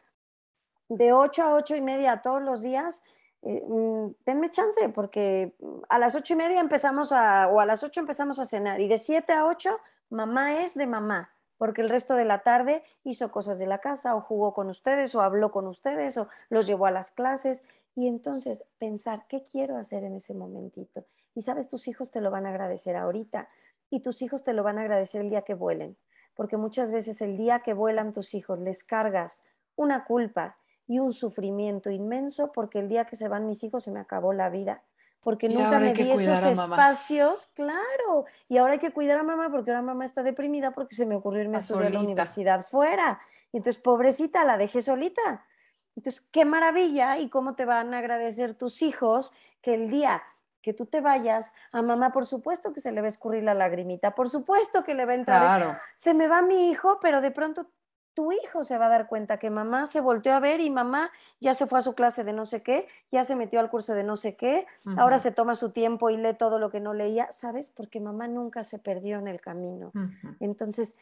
[0.88, 3.02] de 8 a 8 y media todos los días,
[3.42, 5.54] eh, mm, denme chance, porque
[5.88, 8.88] a las 8 y media empezamos a, o a las 8 empezamos a cenar, y
[8.88, 13.30] de 7 a 8, mamá es de mamá, porque el resto de la tarde hizo
[13.30, 16.86] cosas de la casa, o jugó con ustedes, o habló con ustedes, o los llevó
[16.86, 17.64] a las clases,
[17.94, 21.04] y entonces pensar, ¿qué quiero hacer en ese momentito?
[21.34, 23.48] Y sabes, tus hijos te lo van a agradecer ahorita
[23.90, 25.96] y tus hijos te lo van a agradecer el día que vuelen,
[26.34, 29.44] porque muchas veces el día que vuelan tus hijos les cargas
[29.76, 33.92] una culpa y un sufrimiento inmenso porque el día que se van mis hijos se
[33.92, 34.82] me acabó la vida.
[35.20, 38.24] Porque nunca me di esos espacios, claro.
[38.48, 41.14] Y ahora hay que cuidar a mamá porque ahora mamá está deprimida porque se me
[41.14, 43.20] ocurrió irme a estudiar a la universidad fuera.
[43.52, 45.46] Y entonces, pobrecita, la dejé solita.
[45.94, 50.24] Entonces, qué maravilla y cómo te van a agradecer tus hijos que el día
[50.62, 53.54] que tú te vayas, a mamá por supuesto que se le va a escurrir la
[53.54, 57.30] lagrimita, por supuesto que le va a entrar, se me va mi hijo, pero de
[57.30, 57.66] pronto
[58.14, 61.10] tu hijo se va a dar cuenta que mamá se volteó a ver y mamá
[61.40, 63.94] ya se fue a su clase de no sé qué, ya se metió al curso
[63.94, 66.92] de no sé qué, ahora se toma su tiempo y lee todo lo que no
[66.92, 67.70] leía, ¿sabes?
[67.70, 69.92] Porque mamá nunca se perdió en el camino.
[70.40, 70.96] Entonces,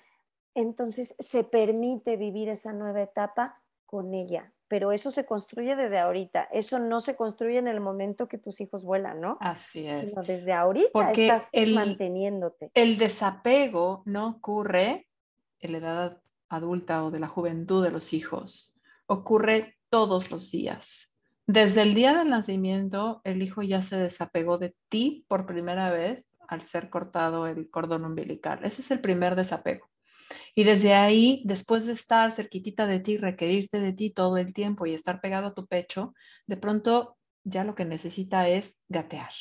[0.55, 6.45] entonces se permite vivir esa nueva etapa con ella, pero eso se construye desde ahorita.
[6.45, 9.37] Eso no se construye en el momento que tus hijos vuelan, ¿no?
[9.41, 10.09] Así es.
[10.09, 12.71] Sino desde ahorita estás manteniéndote.
[12.75, 15.09] El desapego no ocurre
[15.59, 18.73] en la edad adulta o de la juventud de los hijos.
[19.07, 21.17] Ocurre todos los días.
[21.49, 26.31] Desde el día del nacimiento, el hijo ya se desapegó de ti por primera vez
[26.47, 28.61] al ser cortado el cordón umbilical.
[28.63, 29.90] Ese es el primer desapego.
[30.55, 34.87] Y desde ahí, después de estar cerquitita de ti, requerirte de ti todo el tiempo
[34.87, 36.15] y estar pegado a tu pecho,
[36.47, 39.33] de pronto ya lo que necesita es gatear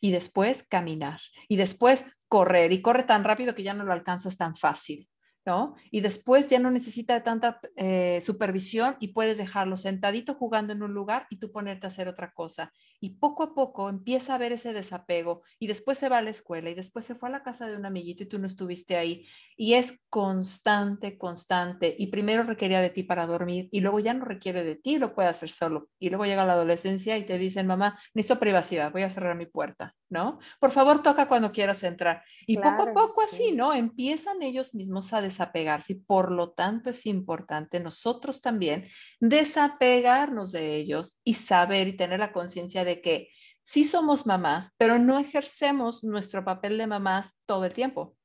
[0.00, 4.36] y después caminar y después correr y corre tan rápido que ya no lo alcanzas
[4.36, 5.08] tan fácil.
[5.44, 5.74] ¿No?
[5.90, 10.94] Y después ya no necesita tanta eh, supervisión y puedes dejarlo sentadito jugando en un
[10.94, 12.72] lugar y tú ponerte a hacer otra cosa.
[13.00, 16.30] Y poco a poco empieza a ver ese desapego y después se va a la
[16.30, 18.96] escuela y después se fue a la casa de un amiguito y tú no estuviste
[18.96, 19.26] ahí.
[19.56, 21.94] Y es constante, constante.
[21.98, 25.14] Y primero requería de ti para dormir y luego ya no requiere de ti, lo
[25.14, 25.88] puede hacer solo.
[25.98, 29.46] Y luego llega la adolescencia y te dicen, mamá, necesito privacidad, voy a cerrar mi
[29.46, 30.38] puerta, ¿no?
[30.58, 32.22] Por favor, toca cuando quieras entrar.
[32.46, 33.74] Y poco a poco así, ¿no?
[33.74, 38.86] Empiezan ellos mismos a desapegarse y por lo tanto es importante nosotros también
[39.20, 43.28] desapegarnos de ellos y saber y tener la conciencia de que
[43.64, 48.16] sí somos mamás, pero no ejercemos nuestro papel de mamás todo el tiempo.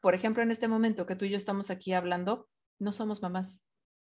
[0.00, 3.62] Por ejemplo, en este momento que tú y yo estamos aquí hablando, no somos mamás.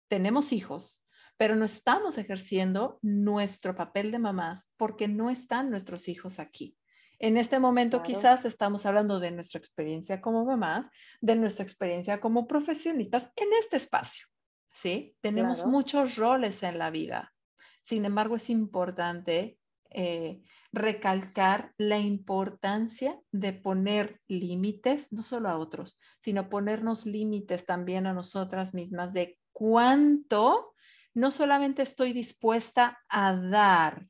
[0.09, 1.05] Tenemos hijos,
[1.37, 6.77] pero no estamos ejerciendo nuestro papel de mamás porque no están nuestros hijos aquí.
[7.21, 10.89] En este momento quizás estamos hablando de nuestra experiencia como mamás,
[11.21, 14.27] de nuestra experiencia como profesionistas en este espacio.
[14.73, 15.15] ¿Sí?
[15.21, 17.35] Tenemos muchos roles en la vida.
[17.83, 19.59] Sin embargo, es importante
[19.91, 20.41] eh,
[20.73, 28.15] recalcar la importancia de poner límites, no solo a otros, sino ponernos límites también a
[28.15, 30.73] nosotras mismas de cuánto
[31.13, 34.07] no solamente estoy dispuesta a dar,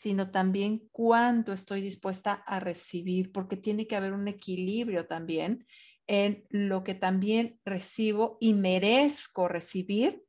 [0.00, 5.66] sino también cuánto estoy dispuesta a recibir, porque tiene que haber un equilibrio también
[6.06, 10.24] en lo que también recibo y merezco recibir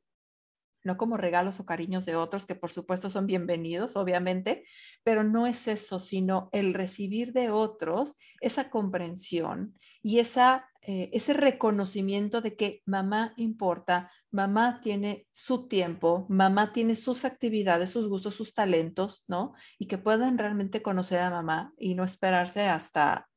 [0.84, 4.64] no como regalos o cariños de otros, que por supuesto son bienvenidos, obviamente,
[5.04, 11.32] pero no es eso, sino el recibir de otros esa comprensión y esa, eh, ese
[11.32, 18.34] reconocimiento de que mamá importa, mamá tiene su tiempo, mamá tiene sus actividades, sus gustos,
[18.34, 19.54] sus talentos, ¿no?
[19.78, 23.28] Y que puedan realmente conocer a mamá y no esperarse hasta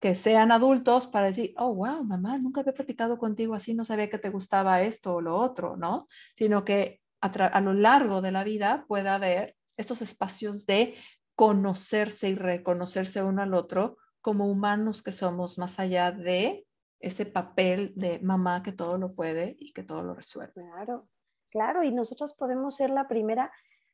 [0.00, 4.08] que sean adultos para decir, oh, wow, mamá, nunca había platicado contigo así, no sabía
[4.08, 6.08] que te gustaba esto o lo otro, ¿no?
[6.34, 10.94] Sino que a, lo largo de la vida pueda haber estos espacios de
[11.34, 16.65] conocerse y reconocerse uno al otro como humanos que somos, más allá de
[17.06, 20.52] ese papel de mamá que todo lo puede y que todo lo resuelve.
[20.54, 21.08] Claro,
[21.50, 23.50] claro, y nosotros podemos ser la primera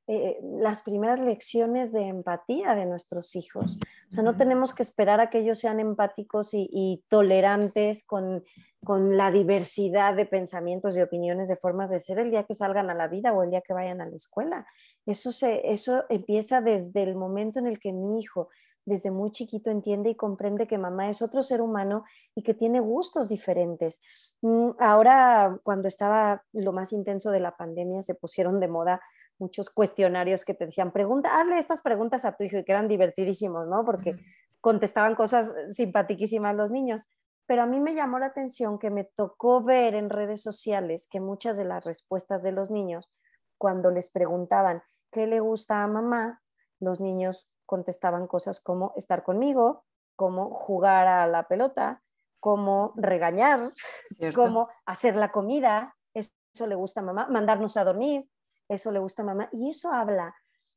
[0.09, 3.79] eh, las primeras lecciones de empatía de nuestros hijos.
[4.11, 8.42] O sea, no tenemos que esperar a que ellos sean empáticos y, tolerantes con,
[8.83, 12.90] con, la diversidad de pensamientos, de opiniones, de formas de ser el día que salgan
[12.90, 14.66] a la vida o el día que vayan a la escuela.
[15.07, 18.48] Eso, se, eso empieza desde el momento en el que mi hijo
[18.84, 22.02] desde muy chiquito entiende y comprende que mamá es otro ser humano
[22.34, 24.00] y que tiene gustos diferentes.
[24.40, 29.00] Mm, ahora, cuando estaba lo más intenso de la pandemia, se pusieron de moda
[29.38, 32.88] muchos cuestionarios que te decían, pregunta, hazle estas preguntas a tu hijo y que eran
[32.88, 33.84] divertidísimos, ¿no?
[33.84, 34.16] Porque
[34.60, 37.02] contestaban cosas simpatiquísimas los niños.
[37.46, 41.20] Pero a mí me llamó la atención que me tocó ver en redes sociales que
[41.20, 43.12] muchas de las respuestas de los niños,
[43.58, 46.40] cuando les preguntaban qué le gusta a mamá,
[46.78, 49.85] los niños contestaban cosas como estar conmigo,
[50.16, 52.03] como jugar a la pelota,
[52.40, 53.72] como regañar,
[54.35, 58.29] como hacer la comida, eso le gusta a mamá, mandarnos a dormir,
[58.68, 59.48] eso le gusta a mamá.
[59.53, 60.35] Y eso habla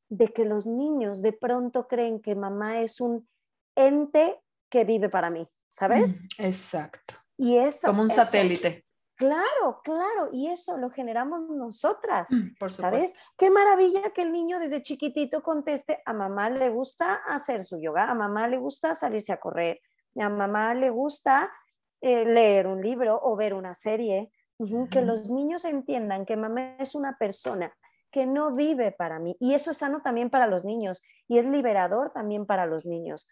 [0.09, 3.27] de que los niños de pronto creen que mamá es un
[3.75, 6.21] ente que vive para mí, ¿sabes?
[6.37, 7.15] Exacto.
[7.37, 8.85] Y eso, Como un satélite.
[9.15, 13.13] Claro, claro, y eso lo generamos nosotras, mm, Por ¿sabes?
[13.37, 18.09] Qué maravilla que el niño desde chiquitito conteste, a mamá le gusta hacer su yoga,
[18.09, 19.79] a mamá le gusta salirse a correr,
[20.19, 21.51] a mamá le gusta
[22.01, 24.31] eh, leer un libro o ver una serie,
[24.89, 27.75] que los niños entiendan que mamá es una persona
[28.09, 29.35] que no vive para mí.
[29.39, 33.27] Y eso es sano también para los niños y es liberador también para los niños.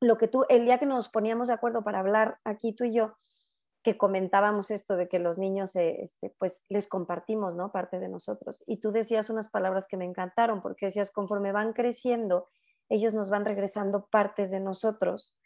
[0.00, 2.94] Lo que tú, el día que nos poníamos de acuerdo para hablar aquí tú y
[2.94, 3.18] yo,
[3.88, 7.72] que comentábamos esto de que los niños, eh, este, pues les compartimos, ¿no?
[7.72, 8.62] Parte de nosotros.
[8.66, 12.48] Y tú decías unas palabras que me encantaron, porque decías, conforme van creciendo,
[12.90, 15.38] ellos nos van regresando partes de nosotros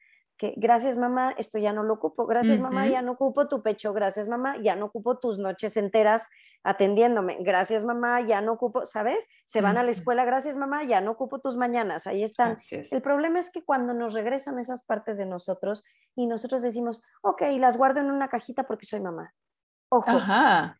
[0.56, 4.28] gracias mamá, esto ya no lo ocupo, gracias mamá, ya no ocupo tu pecho, gracias
[4.28, 6.28] mamá, ya no ocupo tus noches enteras
[6.64, 9.26] atendiéndome, gracias mamá, ya no ocupo, ¿sabes?
[9.44, 12.56] Se van a la escuela, gracias mamá, ya no ocupo tus mañanas, ahí están.
[12.70, 17.42] El problema es que cuando nos regresan esas partes de nosotros y nosotros decimos, ok,
[17.58, 19.34] las guardo en una cajita porque soy mamá.
[19.94, 20.10] Ojo,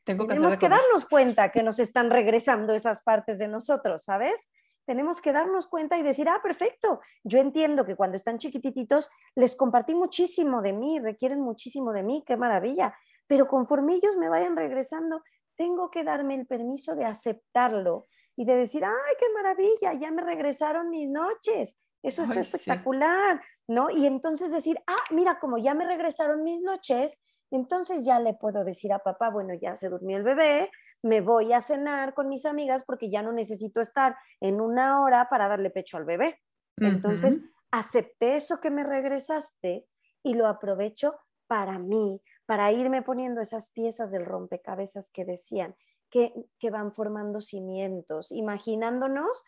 [0.04, 4.50] tengo que tenemos que darnos cuenta que nos están regresando esas partes de nosotros, ¿sabes?
[4.84, 9.56] Tenemos que darnos cuenta y decir, ah, perfecto, yo entiendo que cuando están chiquititos les
[9.56, 12.94] compartí muchísimo de mí, requieren muchísimo de mí, qué maravilla,
[13.26, 15.22] pero conforme ellos me vayan regresando,
[15.56, 20.22] tengo que darme el permiso de aceptarlo y de decir, ay, qué maravilla, ya me
[20.22, 23.90] regresaron mis noches, eso está espectacular, ¿no?
[23.90, 28.64] Y entonces decir, ah, mira, como ya me regresaron mis noches, entonces ya le puedo
[28.64, 30.70] decir a papá, bueno, ya se durmió el bebé,
[31.02, 35.28] me voy a cenar con mis amigas porque ya no necesito estar en una hora
[35.28, 36.40] para darle pecho al bebé.
[36.76, 39.86] Entonces, acepté eso que me regresaste
[40.22, 45.74] y lo aprovecho para mí, para irme poniendo esas piezas del rompecabezas que decían,
[46.10, 49.44] que, que van formando cimientos, imaginándonos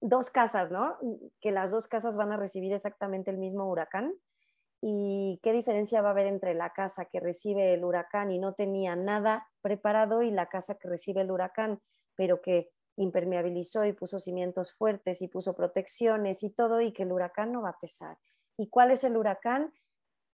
[0.00, 0.96] dos casas, ¿no?
[1.40, 4.14] Que las dos casas van a recibir exactamente el mismo huracán
[4.80, 8.54] y qué diferencia va a haber entre la casa que recibe el huracán y no
[8.54, 11.80] tenía nada preparado y la casa que recibe el huracán,
[12.14, 17.12] pero que impermeabilizó y puso cimientos fuertes y puso protecciones y todo y que el
[17.12, 18.18] huracán no va a pesar.
[18.56, 19.72] ¿Y cuál es el huracán?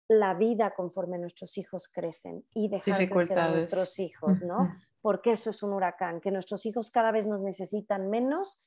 [0.07, 4.73] La vida conforme nuestros hijos crecen y dejar crecer a nuestros hijos, ¿no?
[5.01, 8.66] Porque eso es un huracán, que nuestros hijos cada vez nos necesitan menos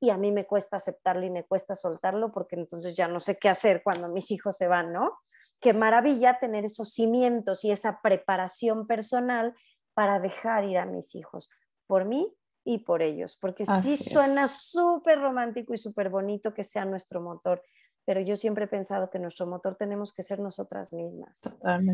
[0.00, 3.38] y a mí me cuesta aceptarlo y me cuesta soltarlo porque entonces ya no sé
[3.38, 5.18] qué hacer cuando mis hijos se van, ¿no?
[5.60, 9.54] Qué maravilla tener esos cimientos y esa preparación personal
[9.94, 11.48] para dejar ir a mis hijos,
[11.86, 12.30] por mí
[12.64, 17.62] y por ellos, porque sí suena súper romántico y súper bonito que sea nuestro motor,
[18.04, 21.42] pero yo siempre he pensado que nuestro motor tenemos que ser nosotras mismas.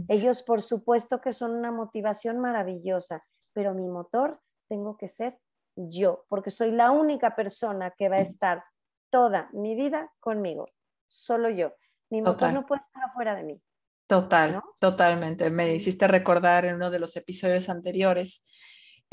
[0.09, 3.22] Ellos, por supuesto, que son una motivación maravillosa,
[3.53, 5.38] pero mi motor tengo que ser
[5.77, 8.64] yo, porque soy la única persona que va a estar
[9.11, 10.68] toda mi vida conmigo,
[11.07, 11.73] solo yo.
[12.11, 13.62] Mi motor no puede estar afuera de mí.
[14.07, 15.51] Total, totalmente.
[15.51, 18.45] Me hiciste recordar en uno de los episodios anteriores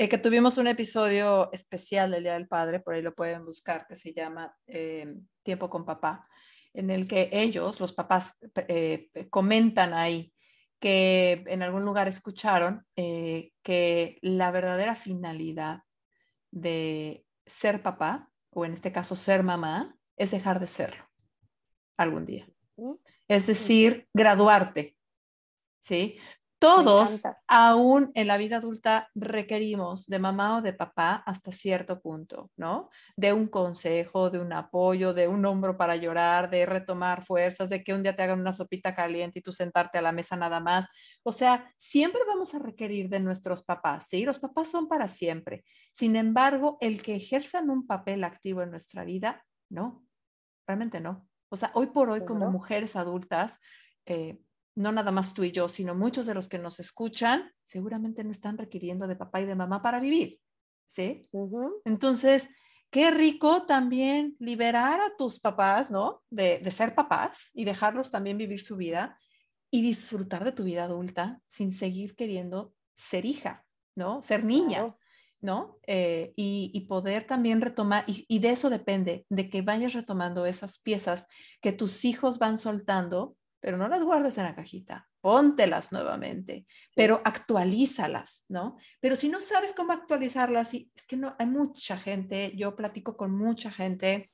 [0.00, 3.86] Eh, que tuvimos un episodio especial del Día del Padre, por ahí lo pueden buscar,
[3.86, 5.06] que se llama eh,
[5.42, 6.26] Tiempo con Papá,
[6.72, 10.32] en el que ellos, los papás, eh, comentan ahí
[10.80, 15.82] que en algún lugar escucharon que la verdadera finalidad
[16.50, 21.04] de ser papá, o en este caso ser mamá, es dejar de serlo
[21.96, 22.48] algún día.
[23.28, 24.96] Es decir, graduarte,
[25.78, 26.18] ¿sí?
[26.60, 32.50] Todos, aún en la vida adulta, requerimos de mamá o de papá hasta cierto punto,
[32.58, 32.90] ¿no?
[33.16, 37.82] De un consejo, de un apoyo, de un hombro para llorar, de retomar fuerzas, de
[37.82, 40.60] que un día te hagan una sopita caliente y tú sentarte a la mesa nada
[40.60, 40.86] más.
[41.22, 44.26] O sea, siempre vamos a requerir de nuestros papás, ¿sí?
[44.26, 45.64] Los papás son para siempre.
[45.94, 50.04] Sin embargo, el que ejerzan un papel activo en nuestra vida, no,
[50.66, 51.26] realmente no.
[51.48, 53.60] O sea, hoy por hoy, como mujeres adultas,
[54.04, 54.38] eh,
[54.80, 58.30] no nada más tú y yo, sino muchos de los que nos escuchan, seguramente no
[58.30, 60.40] están requiriendo de papá y de mamá para vivir,
[60.86, 61.28] ¿sí?
[61.84, 62.48] Entonces,
[62.90, 66.22] qué rico también liberar a tus papás, ¿no?
[66.30, 69.18] De, ser papás y dejarlos también vivir su vida
[69.70, 73.64] y disfrutar de tu vida adulta sin seguir queriendo ser hija,
[73.94, 74.22] ¿no?
[74.22, 74.96] Ser niña.
[75.42, 75.78] ¿no?
[75.86, 80.78] Eh, y, poder también retomar, y, y, de eso depende, de que vayas retomando esas
[80.78, 81.28] piezas
[81.62, 87.20] que tus hijos van soltando pero no las guardes en la cajita, póntelas nuevamente, pero
[87.24, 88.78] actualízalas, ¿no?
[89.00, 93.36] Pero si no sabes cómo actualizarlas, es que no, hay mucha gente, yo platico con
[93.36, 94.30] mucha gente,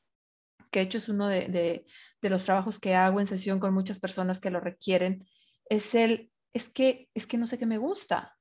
[0.71, 1.87] que he hecho es uno de, de,
[2.29, 5.25] los trabajos que hago en sesión con muchas personas que lo requieren,
[5.69, 8.37] es el, es que, es que no sé qué me gusta,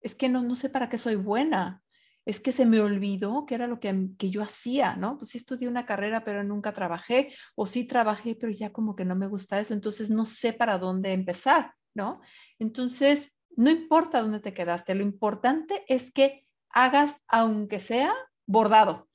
[0.00, 1.82] es que no, no sé para qué soy buena,
[2.26, 5.16] es que se me olvidó que era lo que, que, yo hacía, ¿no?
[5.16, 9.04] Pues sí estudié una carrera, pero nunca trabajé, o sí trabajé, pero ya como que
[9.04, 12.20] no me gusta eso, entonces no sé para dónde empezar, ¿no?
[12.58, 18.12] Entonces, no importa dónde te quedaste, lo importante es que hagas, aunque sea
[18.44, 19.08] bordado,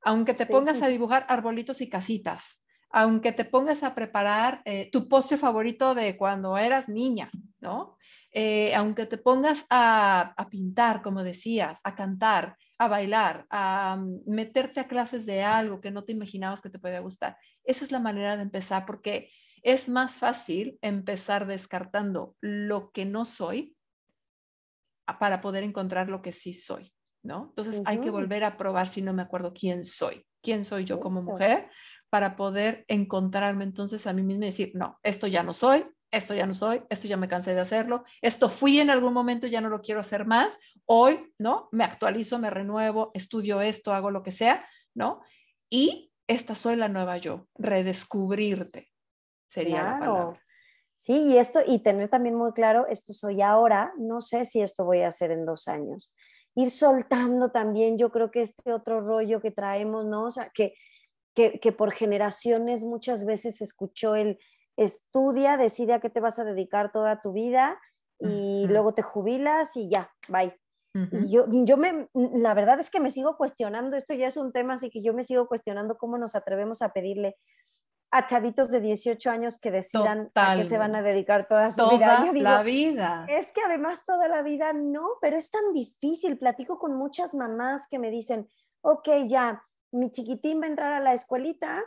[0.00, 5.08] aunque te pongas a dibujar arbolitos y casitas, aunque te pongas a preparar eh, tu
[5.08, 7.30] postre favorito de cuando eras niña,
[7.60, 7.96] ¿no?
[8.32, 14.80] Eh, aunque te pongas a, pintar, como decías, a cantar, a bailar, a mm, meterte
[14.80, 17.36] a clases de algo que no te imaginabas que te podía gustar.
[17.64, 19.30] Esa es la manera de empezar porque
[19.62, 23.76] es más fácil empezar descartando lo que no soy
[25.18, 27.46] para poder encontrar lo que sí soy, ¿no?
[27.48, 31.00] Entonces hay que volver a probar si no me acuerdo quién soy, quién soy yo
[31.00, 31.68] como mujer
[32.10, 36.34] para poder encontrarme entonces a mí misma y decir, no, esto ya no soy, esto
[36.34, 39.60] ya no soy, esto ya me cansé de hacerlo, esto fui en algún momento, ya
[39.60, 41.68] no lo quiero hacer más, hoy, ¿no?
[41.72, 45.22] Me actualizo, me renuevo, estudio esto, hago lo que sea, ¿no?
[45.68, 48.90] Y esta soy la nueva yo, redescubrirte
[49.46, 50.42] sería la palabra.
[50.94, 54.84] Sí, y esto, y tener también muy claro, esto soy ahora, no sé si esto
[54.84, 56.14] voy a hacer en dos años.
[56.54, 60.24] Ir soltando también, yo creo que este otro rollo que traemos, ¿no?
[60.24, 60.74] O sea, que,
[61.34, 64.38] que, que por generaciones muchas veces escuchó el,
[64.80, 67.78] estudia, decide a qué te vas a dedicar toda tu vida
[68.18, 70.58] y luego te jubilas y ya, bye.
[71.12, 74.52] Y yo, yo me, la verdad es que me sigo cuestionando, esto ya es un
[74.52, 77.36] tema, así que yo me sigo cuestionando cómo nos atrevemos a pedirle
[78.10, 81.88] a chavitos de 18 años que decidan a qué se van a dedicar toda su
[81.90, 82.24] vida.
[82.32, 83.26] la vida.
[83.28, 86.36] Es que además toda la vida no, pero es tan difícil.
[86.36, 88.48] Platico con muchas mamás que me dicen,
[88.80, 89.62] ok, ya,
[89.92, 91.84] mi chiquitín va a entrar a la escuelita,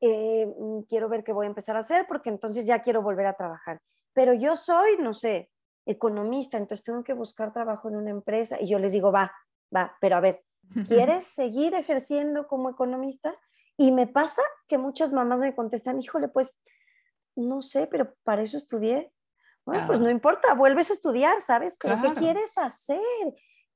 [0.00, 3.26] eh, mm, quiero ver qué voy a empezar a hacer porque entonces ya quiero volver
[3.26, 3.80] a trabajar.
[4.12, 5.50] Pero yo soy, no sé,
[5.86, 9.32] economista, entonces tengo que buscar trabajo en una empresa y yo les digo, va,
[9.74, 10.44] va, pero a ver,
[10.86, 13.34] ¿quieres seguir ejerciendo como economista?
[13.76, 16.58] Y me pasa que muchas mamás me contestan, híjole, pues
[17.36, 19.12] no sé, pero para eso estudié.
[19.66, 21.76] Bueno, pues no importa, vuelves a estudiar, ¿sabes?
[21.80, 23.00] Pero ¿qué quieres hacer?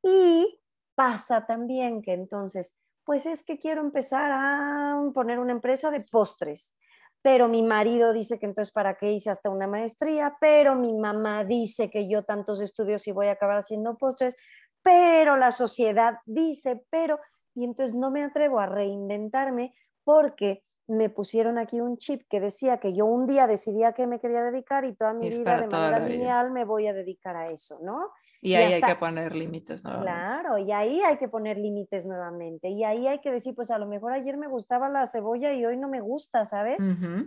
[0.02, 0.60] Y
[0.94, 6.74] pasa también que entonces pues es que quiero empezar a poner una empresa de postres.
[7.22, 11.44] Pero mi marido dice que entonces para qué hice hasta una maestría, pero mi mamá
[11.44, 14.36] dice que yo tantos estudios y voy a acabar haciendo postres,
[14.82, 17.18] pero la sociedad dice, pero,
[17.54, 22.78] y entonces no me atrevo a reinventarme porque me pusieron aquí un chip que decía
[22.78, 26.00] que yo un día decidía que me quería dedicar y toda mi vida de manera
[26.00, 28.10] lineal me voy a dedicar a eso, ¿no?
[28.42, 30.12] Y, ahí hay que poner límites nuevamente.
[30.12, 32.70] Claro, y ahí hay que poner límites nuevamente.
[32.70, 35.66] Y ahí hay que decir, pues a lo mejor ayer me gustaba la cebolla y
[35.66, 36.78] hoy no me gusta, ¿sabes?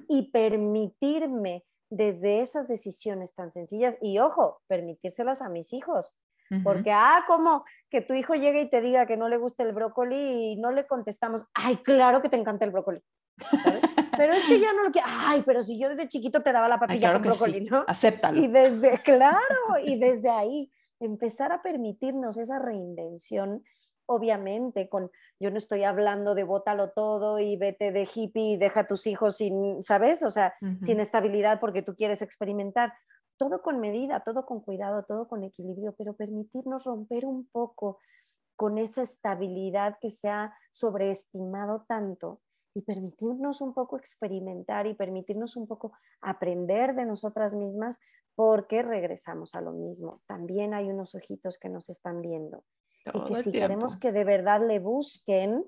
[0.09, 6.15] Y permitirme desde esas decisiones tan sencillas, y ojo, permitírselas a mis hijos.
[6.63, 9.73] Porque, ah, como que tu hijo llegue y te diga que no le gusta el
[9.73, 13.01] brócoli y no le contestamos, ay, claro que te encanta el brócoli.
[14.17, 16.67] pero es que ya no lo quiero, ay, pero si yo desde chiquito te daba
[16.67, 17.83] la papilla con brócoli, ¿no?
[17.87, 18.39] Acéptalo.
[18.39, 23.63] Y desde, claro, y desde ahí empezar a permitirnos esa reinvención
[24.05, 28.81] obviamente, con yo no estoy hablando de bótalo todo y vete de hippie y deja
[28.81, 30.23] a tus hijos sin, ¿sabes?
[30.23, 32.93] O sea, sin estabilidad porque tú quieres experimentar.
[33.37, 37.99] Todo con medida, todo con cuidado, todo con equilibrio, pero permitirnos romper un poco
[38.55, 42.41] con esa estabilidad que se ha sobreestimado tanto
[42.75, 47.99] y permitirnos un poco experimentar y permitirnos un poco aprender de nosotras mismas
[48.35, 50.21] porque regresamos a lo mismo.
[50.25, 52.63] También hay unos ojitos que nos están viendo
[53.13, 55.65] y que si queremos que de verdad le busquen,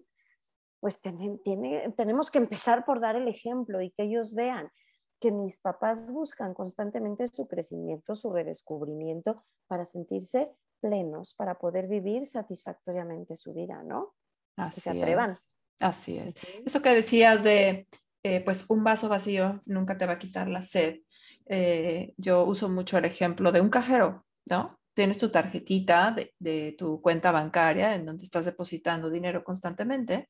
[0.80, 4.72] pues tenemos que empezar por dar el ejemplo y que ellos vean
[5.20, 10.51] que mis papás buscan constantemente su crecimiento, su redescubrimiento para sentirse
[10.82, 14.13] plenos, para poder vivir satisfactoriamente su vida, ¿no?
[14.55, 15.32] Así se atrevan.
[15.32, 15.51] Es.
[15.80, 16.36] Así es.
[16.66, 17.88] Eso que decías de,
[18.24, 20.99] eh, pues un vaso vacío nunca te va a quitar la sed.
[21.48, 24.80] Eh, yo uso mucho el ejemplo de un cajero, ¿no?
[24.96, 30.30] tienes tu tarjetita de, tu cuenta bancaria en donde estás depositando dinero constantemente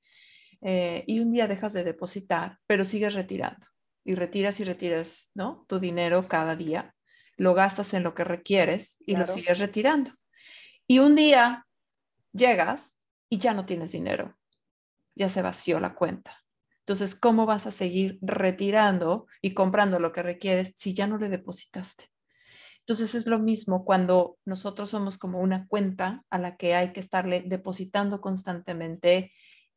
[0.62, 3.66] eh, y un día dejas de depositar, pero sigues retirando
[4.04, 5.66] y retiras y retiras, ¿no?
[5.68, 6.96] Tu dinero cada día,
[7.38, 10.12] lo gastas en lo que requieres y lo sigues retirando.
[10.88, 11.66] Y un día
[12.32, 13.00] llegas
[13.30, 14.38] y ya no tienes dinero,
[15.16, 16.45] ya se vació la cuenta.
[16.86, 21.30] Entonces, ¿cómo vas a seguir retirando y comprando lo que requieres si ya no le
[21.30, 22.06] depositaste?
[22.82, 27.00] Entonces es lo mismo cuando nosotros somos como una cuenta a la que hay que
[27.00, 29.32] estarle depositando constantemente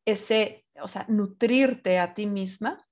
[0.04, 2.86] ese, o sea, nutrirte a ti misma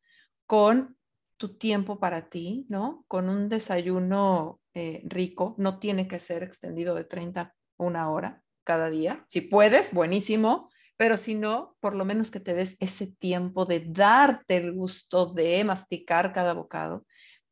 [0.46, 0.96] con
[1.36, 3.04] tu tiempo para ti, ¿no?
[3.08, 8.42] Con un desayuno eh, rico, no tiene que ser extendido de 30 a una hora
[8.64, 9.22] cada día.
[9.28, 13.84] Si puedes, buenísimo, pero si no, por lo menos que te des ese tiempo de
[13.86, 17.04] darte el gusto de masticar cada bocado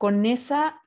[0.05, 0.83] con esa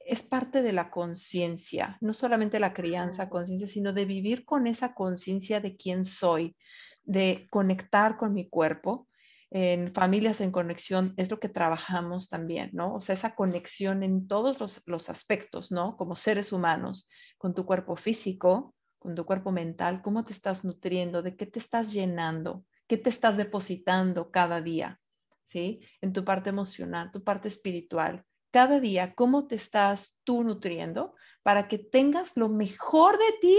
[0.00, 4.94] es parte de la conciencia, no solamente la crianza, conciencia, sino de vivir con esa
[4.94, 6.56] conciencia de quién soy,
[7.02, 9.08] de conectar con mi cuerpo.
[9.50, 12.94] En familias en conexión es lo que trabajamos también, ¿no?
[12.94, 15.96] O sea, esa conexión en todos los, los aspectos, ¿no?
[15.96, 21.22] Como seres humanos, con tu cuerpo físico, con tu cuerpo mental, cómo te estás nutriendo,
[21.22, 25.00] de qué te estás llenando, qué te estás depositando cada día,
[25.42, 25.80] ¿sí?
[26.00, 31.66] En tu parte emocional, tu parte espiritual, cada día cómo te estás tú nutriendo para
[31.66, 33.58] que tengas lo mejor de ti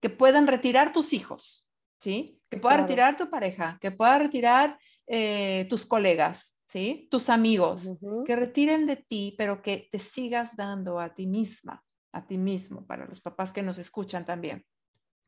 [0.00, 1.68] que puedan retirar tus hijos,
[2.00, 2.40] ¿sí?
[2.50, 7.06] Que pueda retirar tu pareja, que pueda retirar eh, tus colegas, ¿sí?
[7.12, 7.94] Tus amigos,
[8.26, 11.84] que retiren de ti, pero que te sigas dando a ti misma,
[12.14, 14.64] a ti mismo, para los papás que nos escuchan también,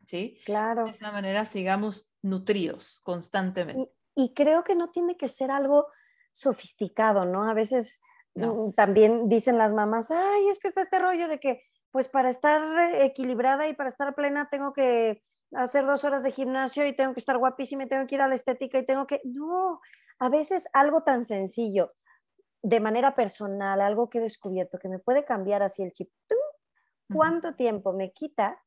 [0.05, 0.39] ¿sí?
[0.45, 0.85] Claro.
[0.85, 3.91] De esa manera sigamos nutridos constantemente.
[4.15, 5.87] Y, y creo que no tiene que ser algo
[6.33, 7.49] sofisticado, ¿no?
[7.49, 8.01] A veces
[8.37, 12.29] Mm, también dicen las mamás, ay, es que está este rollo de que, pues para
[12.29, 12.61] estar
[13.01, 15.23] equilibrada y para estar plena tengo que
[15.53, 18.29] hacer dos horas de gimnasio y tengo que estar guapísima y tengo que ir a
[18.29, 19.23] la estética y tengo que...
[19.25, 19.81] No,
[20.19, 21.95] a veces algo tan sencillo,
[22.63, 26.11] de manera personal, algo que he descubierto que me puede cambiar así el chip.
[27.13, 28.63] ¿Cuánto tiempo me quita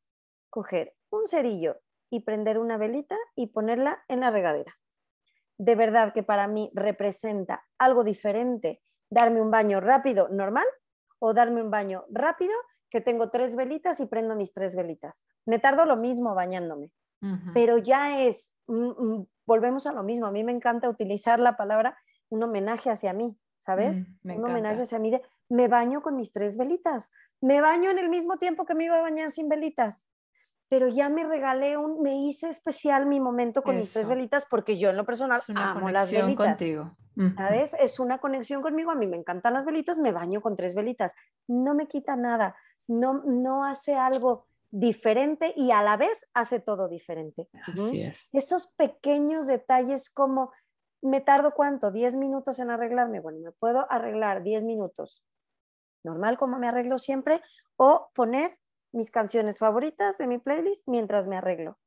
[0.50, 4.78] coger un cerillo y prender una velita y ponerla en la regadera?
[5.58, 10.66] De verdad que para mí representa algo diferente darme un baño rápido, normal,
[11.20, 12.54] o darme un baño rápido,
[12.90, 15.24] que tengo tres velitas y prendo mis tres velitas.
[15.46, 16.92] Me tardo lo mismo bañándome,
[17.54, 21.58] pero ya es, mm, mm, volvemos a lo mismo, a mí me encanta utilizar la
[21.58, 21.98] palabra
[22.30, 24.08] un homenaje hacia mí, ¿sabes?
[24.24, 28.00] Mm, un homenaje hacia mí de, me baño con mis tres velitas, me baño en
[28.00, 30.08] el mismo tiempo que me iba a bañar sin velitas,
[30.70, 34.78] pero ya me regalé un, me hice especial mi momento con mis tres velitas porque
[34.78, 36.48] yo en lo personal amo las velitas.
[36.48, 36.96] contigo.
[37.36, 37.76] ¿Sabes?
[37.78, 41.14] Es una conexión conmigo, a mí me encantan las velitas, me baño con tres velitas,
[41.48, 42.56] no me quita nada,
[42.88, 47.50] no, no hace algo diferente y a la vez hace todo diferente.
[47.66, 48.30] Así es.
[48.34, 50.52] Esos pequeños detalles como,
[51.02, 51.92] ¿me tardo cuánto?
[51.92, 53.20] ¿10 minutos en arreglarme?
[53.20, 55.24] Bueno, me puedo arreglar 10 minutos,
[56.04, 57.42] normal como me arreglo siempre,
[57.76, 58.58] o poner
[58.92, 61.78] mis canciones favoritas de mi playlist mientras me arreglo.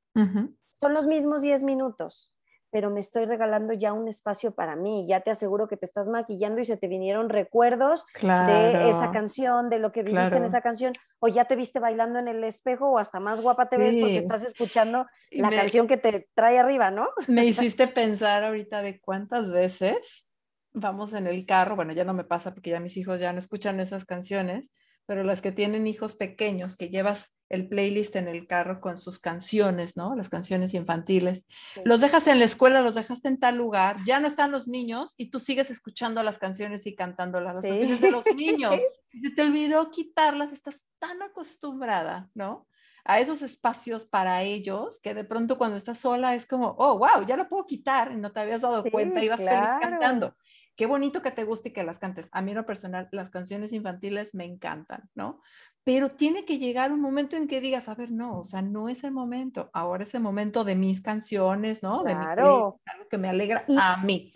[0.80, 2.31] Son los mismos 10 minutos,
[2.72, 5.06] pero me estoy regalando ya un espacio para mí.
[5.06, 9.68] Ya te aseguro que te estás maquillando y se te vinieron recuerdos de esa canción,
[9.68, 12.90] de lo que viviste en esa canción, o ya te viste bailando en el espejo
[12.90, 16.90] o hasta más guapa te ves porque estás escuchando la canción que te trae arriba,
[16.90, 17.10] ¿no?
[17.28, 20.26] Me hiciste pensar ahorita de cuántas veces
[20.72, 23.38] vamos en el carro, bueno, ya no me pasa porque ya mis hijos ya no
[23.38, 24.72] escuchan esas canciones,
[25.06, 29.18] pero las que tienen hijos pequeños, que llevas el playlist en el carro con sus
[29.18, 30.14] canciones, ¿no?
[30.14, 31.46] Las canciones infantiles.
[31.84, 35.14] Los dejas en la escuela, los dejaste en tal lugar, ya no están los niños
[35.16, 38.76] y tú sigues escuchando las canciones y cantando las canciones de los niños.
[39.22, 42.66] se te olvidó quitarlas, estás tan acostumbrada, ¿no?
[43.04, 47.26] a esos espacios para ellos que de pronto cuando estás sola es como, oh, wow,
[47.26, 50.36] ya lo puedo quitar y no te habías dado cuenta y vas feliz cantando.
[50.76, 52.28] Qué bonito que te guste y que las cantes.
[52.32, 55.40] A mí en lo personal, las canciones infantiles me encantan, ¿no?
[55.84, 58.88] Pero tiene que llegar un momento en que digas, a ver, no, o sea, no
[58.88, 59.68] es el momento.
[59.72, 62.04] Ahora es el momento de mis canciones, ¿no?
[62.04, 62.80] De claro.
[62.86, 64.34] algo que me alegra a mí.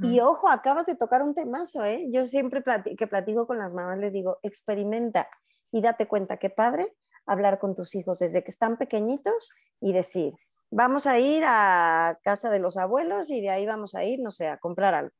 [0.00, 2.06] Y ojo, acabas de tocar un temazo, ¿eh?
[2.10, 2.62] Yo siempre
[2.96, 5.28] que platico con las mamás les digo, experimenta
[5.70, 6.94] y date cuenta que padre
[7.26, 10.32] hablar con tus hijos desde que están pequeñitos y decir,
[10.70, 14.30] vamos a ir a casa de los abuelos y de ahí vamos a ir, no
[14.30, 15.14] sé, a comprar algo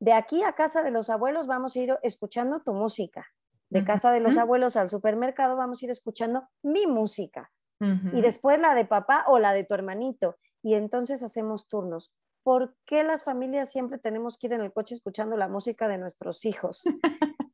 [0.00, 3.26] de aquí a casa de los abuelos vamos a ir escuchando tu música.
[3.68, 7.50] De casa de los abuelos al supermercado vamos a ir escuchando mi música.
[7.80, 10.36] Y después la de papá o la de tu hermanito.
[10.62, 12.14] Y entonces hacemos turnos.
[12.42, 15.98] ¿Por qué las familias siempre tenemos que ir en el coche escuchando la música de
[15.98, 16.84] nuestros hijos?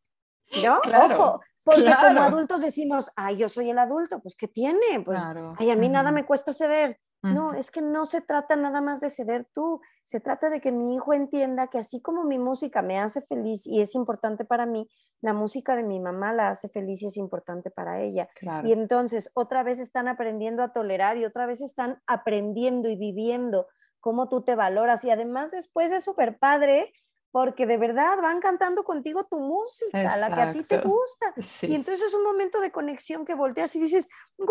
[0.62, 0.80] ¿No?
[0.80, 5.00] Ojo, porque como adultos decimos, ay, yo soy el adulto, pues ¿qué tiene?
[5.02, 5.18] Pues,
[5.58, 7.00] ay, a mí nada me cuesta ceder.
[7.22, 10.72] No, es que no se trata nada más de ceder tú, se trata de que
[10.72, 14.66] mi hijo entienda que así como mi música me hace feliz y es importante para
[14.66, 14.88] mí,
[15.20, 18.28] la música de mi mamá la hace feliz y es importante para ella.
[18.64, 23.68] Y entonces otra vez están aprendiendo a tolerar y otra vez están aprendiendo y viviendo
[24.00, 25.04] cómo tú te valoras.
[25.04, 26.92] Y además después es súper padre
[27.32, 31.34] porque de verdad van cantando contigo tu música, la que a ti te gusta.
[31.62, 34.06] Y entonces es un momento de conexión que volteas y dices,
[34.36, 34.48] wow,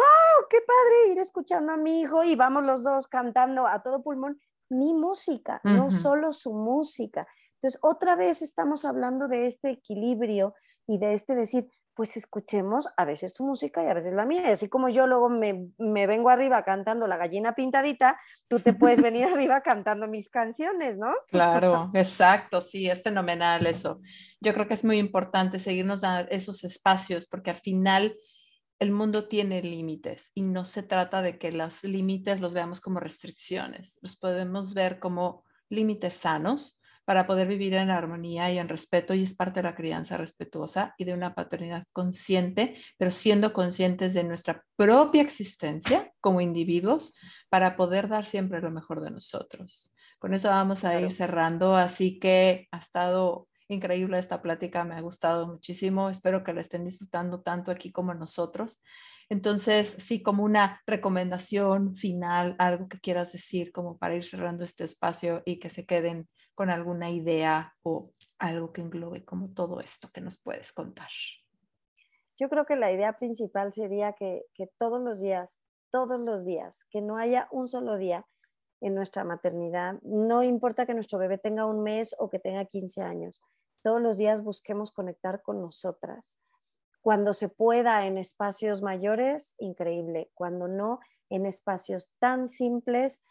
[0.50, 4.40] qué padre ir escuchando a mi hijo y vamos los dos cantando a todo pulmón
[4.70, 7.28] mi música, no solo su música.
[7.56, 10.56] Entonces, otra vez estamos hablando de este equilibrio
[10.88, 11.70] y de este decir,
[12.02, 14.42] pues escuchemos a veces tu música y a veces la mía.
[14.48, 18.74] Y así como yo luego me, me, vengo arriba cantando la gallina pintadita, tú te
[18.74, 21.14] puedes venir arriba cantando mis canciones, ¿no?
[21.28, 24.02] Claro, exacto, sí, es fenomenal eso.
[24.40, 28.18] Yo creo que es muy importante seguirnos a esos espacios porque al final
[28.80, 33.00] el mundo tiene límites y no se trata de que los límites los veamos como
[33.00, 39.14] restricciones, los podemos ver como límites sanos para poder vivir en armonía y en respeto
[39.14, 44.14] y es parte de la crianza respetuosa y de una paternidad consciente, pero siendo conscientes
[44.14, 47.14] de nuestra propia existencia como individuos
[47.50, 49.94] para poder dar siempre lo mejor de nosotros.
[50.20, 55.02] Con eso vamos a ir cerrando, así que ha estado increíble esta plática, me ha
[55.02, 58.84] gustado muchísimo, espero que la estén disfrutando tanto aquí como nosotros.
[59.30, 64.84] Entonces, sí, como una recomendación final, algo que quieras decir como para ir cerrando este
[64.84, 70.10] espacio y que se queden con alguna idea o algo que englobe como todo esto
[70.14, 71.10] que nos puedes contar.
[72.38, 75.60] Yo creo que la idea principal sería que, que todos los días,
[75.92, 78.26] todos los días, que no haya un solo día
[78.80, 83.02] en nuestra maternidad, no importa que nuestro bebé tenga un mes o que tenga 15
[83.02, 83.42] años,
[83.84, 86.36] todos los días busquemos conectar con nosotras.
[87.02, 90.30] Cuando se pueda en espacios mayores, increíble.
[90.36, 91.00] Cuando no,
[91.30, 93.24] en espacios tan simples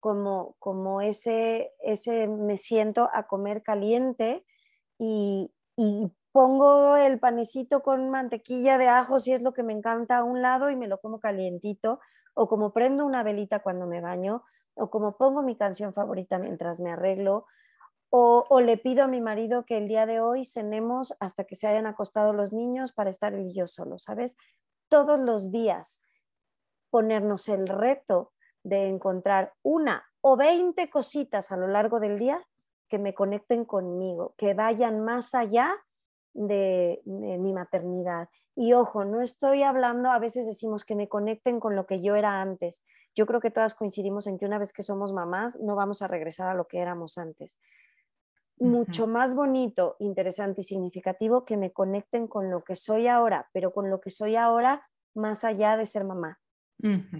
[0.00, 4.44] como, como ese, ese me siento a comer caliente
[4.98, 10.18] y, y pongo el panecito con mantequilla de ajo si es lo que me encanta
[10.18, 11.98] a un lado y me lo como calientito,
[12.34, 14.44] o como prendo una velita cuando me baño,
[14.74, 17.46] o como pongo mi canción favorita mientras me arreglo,
[18.10, 21.56] o, o, le pido a mi marido que el día de hoy cenemos hasta que
[21.56, 24.36] se hayan acostado los niños para estar yo solo, ¿sabes?
[24.88, 26.02] Todos los días
[26.90, 28.32] ponernos el reto
[28.66, 32.42] de encontrar una o 20 cositas a lo largo del día
[32.88, 35.72] que me conecten conmigo, que vayan más allá
[36.34, 38.28] de, mi maternidad.
[38.56, 42.16] Y ojo, no estoy hablando, a veces decimos que me conecten con lo que yo
[42.16, 42.82] era antes.
[43.14, 46.08] Yo creo que todas coincidimos en que una vez que somos mamás, no vamos a
[46.08, 47.60] regresar a lo que éramos antes.
[48.58, 53.72] Mucho más bonito, interesante y significativo que me conecten con lo que soy ahora, pero
[53.72, 56.40] con lo que soy ahora más allá de ser mamá.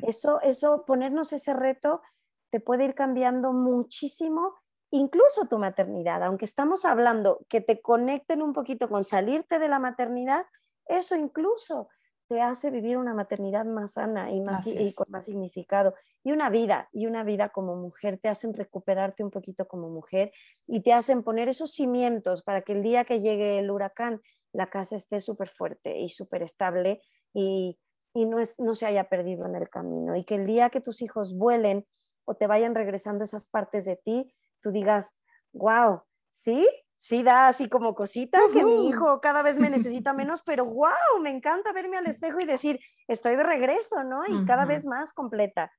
[0.02, 2.02] Eso, eso, ponernos ese reto
[2.50, 4.54] te puede ir cambiando muchísimo,
[4.90, 6.22] incluso tu maternidad.
[6.22, 10.46] Aunque estamos hablando que te conecten un poquito con salirte de la maternidad,
[10.86, 11.88] eso incluso
[12.28, 15.94] te hace vivir una maternidad más sana y, más, y con más significado.
[16.24, 20.32] Y una vida, y una vida como mujer, te hacen recuperarte un poquito como mujer
[20.66, 24.20] y te hacen poner esos cimientos para que el día que llegue el huracán,
[24.52, 27.00] la casa esté súper fuerte y súper estable
[27.32, 27.78] y,
[28.16, 30.80] y no, es, no se haya perdido en el camino y que el día que
[30.80, 31.86] tus hijos vuelen
[32.24, 35.20] o te vayan regresando esas partes de ti, tú digas,
[35.52, 40.42] wow, sí, sí da así como cosita, que mi hijo cada vez me necesita menos,
[40.42, 44.22] pero wow, me encanta verme al espejo y decir, estoy de regreso, ¿no?
[44.26, 45.70] Y cada vez más completa.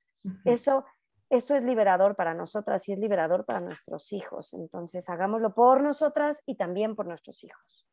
[0.45, 0.85] Eso,
[1.31, 4.53] eso es liberador para nosotras y es liberador para nuestros hijos.
[4.53, 7.87] Entonces, hagámoslo por nosotras y también por nuestros hijos.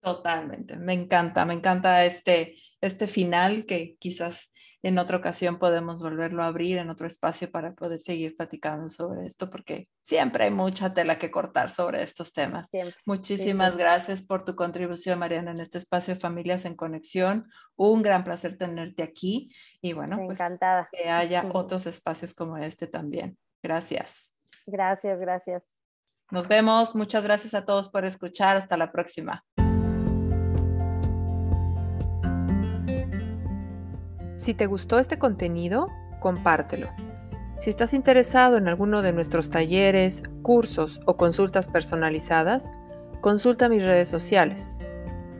[0.00, 4.52] Totalmente, me encanta, me encanta este, este final que quizás
[4.82, 9.26] en otra ocasión podemos volverlo a abrir en otro espacio para poder seguir platicando sobre
[9.26, 12.68] esto, porque siempre hay mucha tela que cortar sobre estos temas.
[13.04, 17.50] Muchísimas gracias por tu contribución, Mariana, en este espacio de Familias en Conexión.
[17.76, 20.38] Un gran placer tenerte aquí y bueno, pues
[20.92, 23.36] que haya otros espacios como este también.
[23.62, 24.30] Gracias.
[24.66, 25.66] Gracias, gracias.
[26.30, 26.94] Nos vemos.
[26.94, 28.56] Muchas gracias a todos por escuchar.
[28.56, 29.44] Hasta la próxima.
[34.38, 35.88] Si te gustó este contenido,
[36.20, 36.86] compártelo.
[37.58, 42.70] Si estás interesado en alguno de nuestros talleres, cursos o consultas personalizadas,
[43.20, 44.78] consulta mis redes sociales.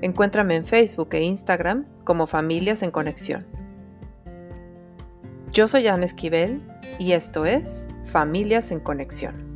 [0.02, 3.46] Encuéntrame en Facebook e Instagram como Familias en Conexión.
[5.52, 6.60] Yo soy Ana Esquivel
[6.98, 9.47] y esto es Familias en Conexión.